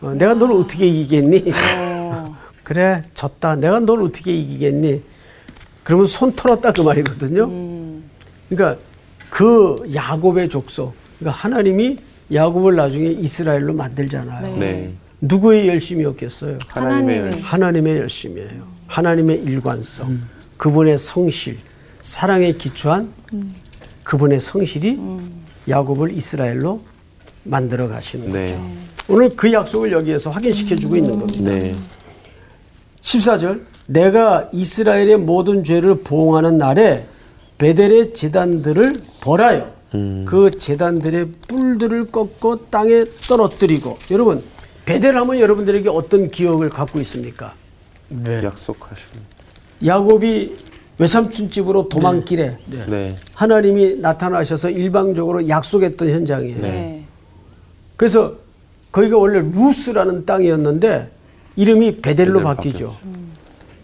어, 0.00 0.10
내가 0.14 0.34
널 0.34 0.52
어떻게 0.52 0.86
이기겠니? 0.86 1.44
그래 2.64 3.04
졌다. 3.14 3.56
내가 3.56 3.78
널 3.80 4.02
어떻게 4.02 4.34
이기겠니? 4.34 5.02
그러면 5.84 6.06
손 6.06 6.34
털었다 6.34 6.72
그 6.72 6.80
말이거든요. 6.80 7.48
그러니까 8.48 8.80
그 9.30 9.84
야곱의 9.94 10.48
족속. 10.48 10.94
그러니까 11.18 11.38
하나님이 11.42 11.98
야곱을 12.32 12.74
나중에 12.74 13.10
이스라엘로 13.10 13.74
만들잖아요. 13.74 14.56
네. 14.56 14.92
누구의 15.20 15.68
열심이었겠어요? 15.68 16.58
하나님의 16.68 17.16
하나님의. 17.18 17.42
하나님의 17.42 17.96
열심이에요. 17.98 18.66
하나님의 18.86 19.42
일관성, 19.42 20.20
그분의 20.56 20.98
성실, 20.98 21.58
사랑에 22.00 22.52
기초한 22.52 23.12
그분의 24.04 24.40
성실이 24.40 24.98
야곱을 25.68 26.12
이스라엘로 26.12 26.80
만들어 27.44 27.88
가시는 27.88 28.30
네. 28.30 28.42
거죠. 28.46 28.70
오늘 29.08 29.36
그 29.36 29.52
약속을 29.52 29.92
여기에서 29.92 30.30
확인시켜 30.30 30.76
주고 30.76 30.96
있는 30.96 31.18
겁니다. 31.18 31.50
네. 31.50 31.74
14절 33.02 33.64
내가 33.86 34.48
이스라엘의 34.52 35.18
모든 35.18 35.64
죄를 35.64 36.02
보응하는 36.02 36.58
날에 36.58 37.06
베델의 37.58 38.14
재단들을 38.14 38.94
벌하여 39.20 39.72
그 40.26 40.50
재단들의 40.56 41.28
뿔들을 41.48 42.06
꺾고 42.12 42.68
땅에 42.70 43.04
떨어뜨리고 43.26 43.98
여러분 44.10 44.42
베델 44.88 45.18
하면 45.18 45.38
여러분들에게 45.38 45.90
어떤 45.90 46.30
기억을 46.30 46.70
갖고 46.70 46.98
있습니까? 47.00 47.52
네. 48.08 48.42
약속하시고. 48.42 49.18
야곱이 49.84 50.56
외삼촌 50.96 51.50
집으로 51.50 51.90
도망길에 51.90 52.56
네. 52.66 53.14
하나님이 53.34 53.96
나타나셔서 53.96 54.70
일방적으로 54.70 55.46
약속했던 55.46 56.08
현장이에요. 56.08 56.60
네. 56.62 57.04
그래서 57.96 58.36
거기가 58.90 59.18
원래 59.18 59.40
루스라는 59.40 60.24
땅이었는데 60.24 61.10
이름이 61.56 62.00
베델로 62.00 62.38
베델로 62.38 62.40
바뀌죠. 62.40 62.96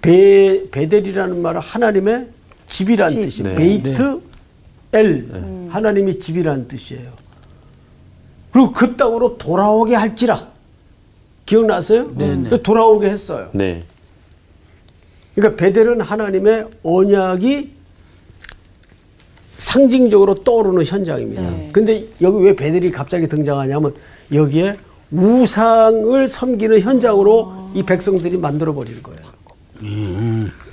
베, 0.01 0.71
베델이라는 0.71 1.43
말은 1.43 1.61
하나님의 1.61 2.29
집이라는 2.67 3.21
뜻이에요. 3.21 3.49
네. 3.51 3.55
베이트 3.55 4.21
엘 4.93 5.69
하나님의 5.69 6.19
집이라는 6.19 6.67
뜻이에요. 6.67 7.11
그리고 8.51 8.73
그 8.73 8.97
땅으로 8.97 9.37
돌아오게 9.37 9.95
할지라 9.95 10.54
기억나세요? 11.47 12.15
그래서 12.15 12.57
돌아오게 12.59 13.09
했어요. 13.09 13.51
네. 13.53 13.85
그러니까 15.35 15.57
베델은 15.57 16.01
하나님의 16.01 16.69
언약이 16.83 17.73
상징적으로 19.57 20.43
떠오르는 20.43 20.85
현장입니다. 20.85 21.43
네. 21.43 21.71
근데 21.73 22.09
여기 22.21 22.45
왜 22.45 22.57
베델이 22.57 22.91
갑자기 22.91 23.29
등장하냐면 23.29 23.95
여기에 24.33 24.79
우상을 25.13 26.27
섬기는 26.27 26.81
현장으로 26.81 27.71
이 27.75 27.83
백성들이 27.83 28.37
만들어 28.39 28.75
버린 28.75 29.03
거예요. 29.03 29.21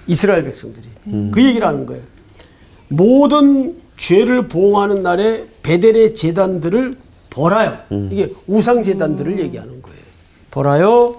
이스라엘 0.07 0.43
백성들이. 0.43 0.87
그 1.31 1.43
얘기를 1.43 1.67
하는 1.67 1.85
거예요. 1.85 2.01
모든 2.87 3.75
죄를 3.97 4.47
보응하는 4.47 5.03
날에 5.03 5.45
베델의 5.63 6.15
재단들을 6.15 6.93
벌하여. 7.29 7.77
이게 8.09 8.33
우상 8.47 8.83
재단들을 8.83 9.39
얘기하는 9.39 9.81
거예요. 9.81 10.00
벌하여 10.51 11.13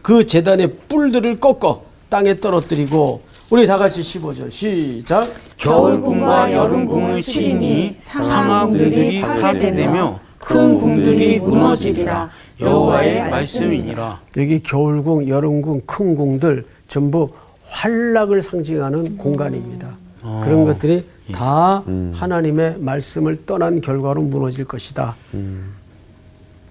그 0.00 0.24
재단의 0.24 0.70
뿔들을 0.88 1.40
꺾어 1.40 1.82
땅에 2.08 2.36
떨어뜨리고 2.36 3.22
우리 3.50 3.66
다 3.66 3.76
같이 3.76 4.00
15절 4.00 4.50
시작. 4.50 5.28
겨울궁과 5.56 6.52
여름궁을 6.52 7.20
치니 7.20 7.96
상하궁들이 7.98 9.20
파괴되며 9.20 10.20
큰 10.38 10.78
궁들이 10.78 11.40
무너지리라 11.40 12.30
여호와의 12.60 13.30
말씀이니라. 13.30 14.20
여기 14.36 14.60
겨울궁, 14.62 15.28
여름궁, 15.28 15.82
큰 15.86 16.14
궁들 16.14 16.64
전부 16.86 17.30
환락을 17.68 18.40
상징하는 18.42 19.16
공간입니다. 19.16 19.96
그런 20.44 20.64
것들이 20.64 21.04
다 21.32 21.82
하나님의 22.14 22.76
말씀을 22.78 23.44
떠난 23.46 23.80
결과로 23.80 24.22
무너질 24.22 24.64
것이다. 24.64 25.16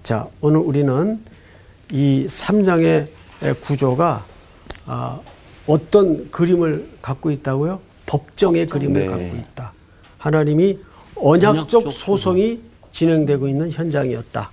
자, 0.02 0.26
오늘 0.40 0.60
우리는 0.60 1.20
이 1.90 2.26
3장의 2.28 3.08
구조가 3.62 4.24
아, 4.86 5.20
어떤 5.66 6.30
그림을 6.30 6.88
갖고 7.02 7.30
있다고요? 7.30 7.80
법정의 8.06 8.66
그림을 8.66 9.00
네. 9.00 9.06
갖고 9.06 9.36
있다. 9.36 9.72
하나님이 10.18 10.78
언약적 11.16 11.50
언약적 11.50 11.92
소송이 11.92 12.60
진행되고 12.92 13.46
있는 13.48 13.70
현장이었다. 13.70 14.50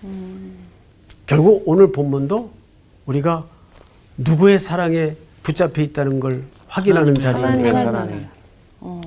결국 1.25 1.63
오늘 1.65 1.91
본문도 1.91 2.51
우리가 3.07 3.45
누구의 4.17 4.59
사랑에 4.59 5.15
붙잡혀 5.43 5.81
있다는 5.81 6.19
걸 6.19 6.43
확인하는 6.67 7.15
자리입니다. 7.15 7.75
사랑해. 7.75 8.27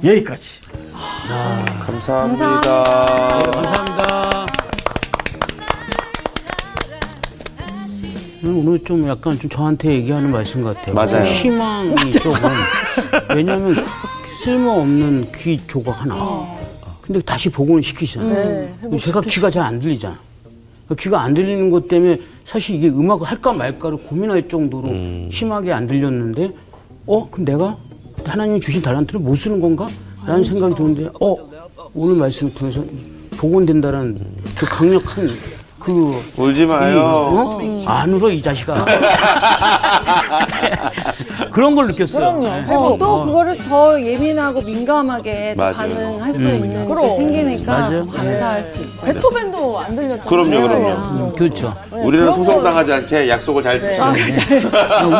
여기까지. 0.02 0.60
감사합니다. 1.86 2.60
감사합니다. 2.60 4.29
오늘 8.42 8.78
좀 8.84 9.06
약간 9.06 9.38
좀 9.38 9.50
저한테 9.50 9.92
얘기하는 9.94 10.30
말씀 10.30 10.62
같아요. 10.64 10.94
맞아요. 10.94 11.22
희망이 11.24 12.10
조금 12.12 12.40
왜냐하면 13.34 13.74
쓸모없는 14.42 15.26
귀 15.36 15.60
조각 15.66 16.02
하나. 16.02 16.46
근데 17.02 17.20
다시 17.22 17.50
복원을 17.50 17.82
시키시잖아요. 17.82 18.74
네, 18.90 18.98
제가 18.98 19.20
귀가 19.22 19.50
잘 19.50 19.64
안 19.64 19.78
들리잖아. 19.78 20.16
귀가 20.98 21.20
안 21.22 21.34
들리는 21.34 21.70
것 21.70 21.86
때문에 21.88 22.18
사실 22.44 22.76
이게 22.76 22.88
음악을 22.88 23.26
할까 23.26 23.52
말까를 23.52 23.98
고민할 23.98 24.48
정도로 24.48 24.88
심하게 25.30 25.72
안 25.72 25.86
들렸는데, 25.86 26.50
어, 27.06 27.28
그럼 27.30 27.44
내가 27.44 27.76
하나님이 28.24 28.60
주신 28.60 28.80
달란트를 28.82 29.20
못 29.20 29.36
쓰는 29.36 29.60
건가? 29.60 29.86
라는 30.26 30.42
생각이 30.44 30.74
드는데, 30.74 31.08
어, 31.20 31.36
오늘 31.94 32.16
말씀을 32.16 32.52
통해서 32.54 32.82
복원된다는 33.36 34.18
그 34.56 34.66
강력한 34.66 35.28
그 35.80 36.22
울지 36.36 36.66
마요. 36.66 37.00
어? 37.00 37.58
안 37.86 38.12
울어 38.12 38.30
이 38.30 38.40
자식아. 38.42 38.74
그런 41.50 41.74
걸 41.74 41.86
느꼈어요. 41.88 42.38
네. 42.38 42.64
어, 42.68 42.96
또 42.98 43.24
그거를 43.24 43.56
더 43.58 44.00
예민하고 44.00 44.60
민감하게 44.60 45.54
더 45.56 45.62
맞아요. 45.62 45.74
반응할 45.74 46.32
수 46.34 46.38
있는 46.40 46.86
게 46.86 46.94
그럼. 46.94 47.16
생기니까 47.16 47.72
맞아요. 47.72 48.04
더 48.06 48.12
감사할 48.12 48.62
수 48.64 48.82
있죠. 48.82 49.06
베토벤도 49.06 49.80
안 49.80 49.96
들렸잖아요. 49.96 50.28
그럼요, 50.28 50.68
그럼요. 50.68 50.88
음, 50.90 51.32
그렇죠. 51.36 51.74
우리는 51.90 52.30
소송당하지 52.32 52.92
않게 52.92 53.28
약속을 53.30 53.62
잘 53.62 53.80
지키죠. 53.80 54.02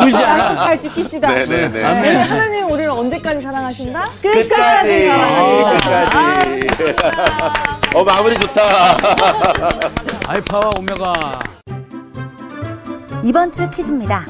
울지 0.03 0.15
않아. 0.23 0.57
잘 0.57 0.77
지킵시다. 0.77 1.21
네 1.27 1.45
네 1.45 1.67
네. 1.69 1.81
네, 2.01 2.15
하나님 2.21 2.69
우리를 2.69 2.89
언제까지 2.91 3.41
사랑하신다? 3.41 4.05
끝까지. 4.21 5.07
사랑하신다. 5.07 6.05
끝까지. 6.77 7.80
어 7.93 8.03
마무리 8.05 8.35
좋다. 8.39 8.61
알파와 10.27 10.71
오메가. 10.77 11.39
이번 13.23 13.51
주 13.51 13.69
퀴즈입니다. 13.69 14.25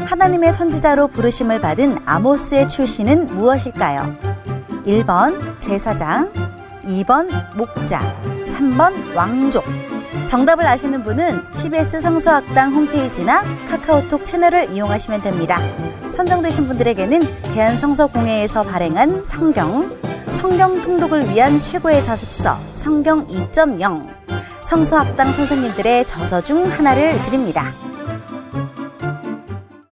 하나님의 0.00 0.52
선지자로 0.52 1.08
부르심을 1.08 1.60
받은 1.60 1.98
아모스의 2.04 2.68
출신은 2.68 3.28
무엇일까요? 3.28 4.14
1번 4.84 5.60
제사장, 5.60 6.32
2번 6.82 7.30
목자, 7.56 8.00
3번 8.44 9.14
왕족. 9.14 9.64
정답을 10.34 10.66
아시는 10.66 11.04
분은 11.04 11.44
CBS 11.54 12.00
성서학당 12.00 12.74
홈페이지나 12.74 13.44
카카오톡 13.68 14.24
채널을 14.24 14.68
이용하시면 14.72 15.22
됩니다. 15.22 15.60
선정되신 16.08 16.66
분들에게는 16.66 17.20
대한성서공회에서 17.54 18.64
발행한 18.64 19.22
성경, 19.22 19.96
성경 20.30 20.82
통독을 20.82 21.30
위한 21.30 21.60
최고의 21.60 22.02
자습서 22.02 22.58
성경 22.74 23.24
2.0, 23.28 24.08
성서학당 24.64 25.30
선생님들의 25.30 26.04
저서 26.08 26.40
중 26.40 26.68
하나를 26.68 27.16
드립니다. 27.26 27.72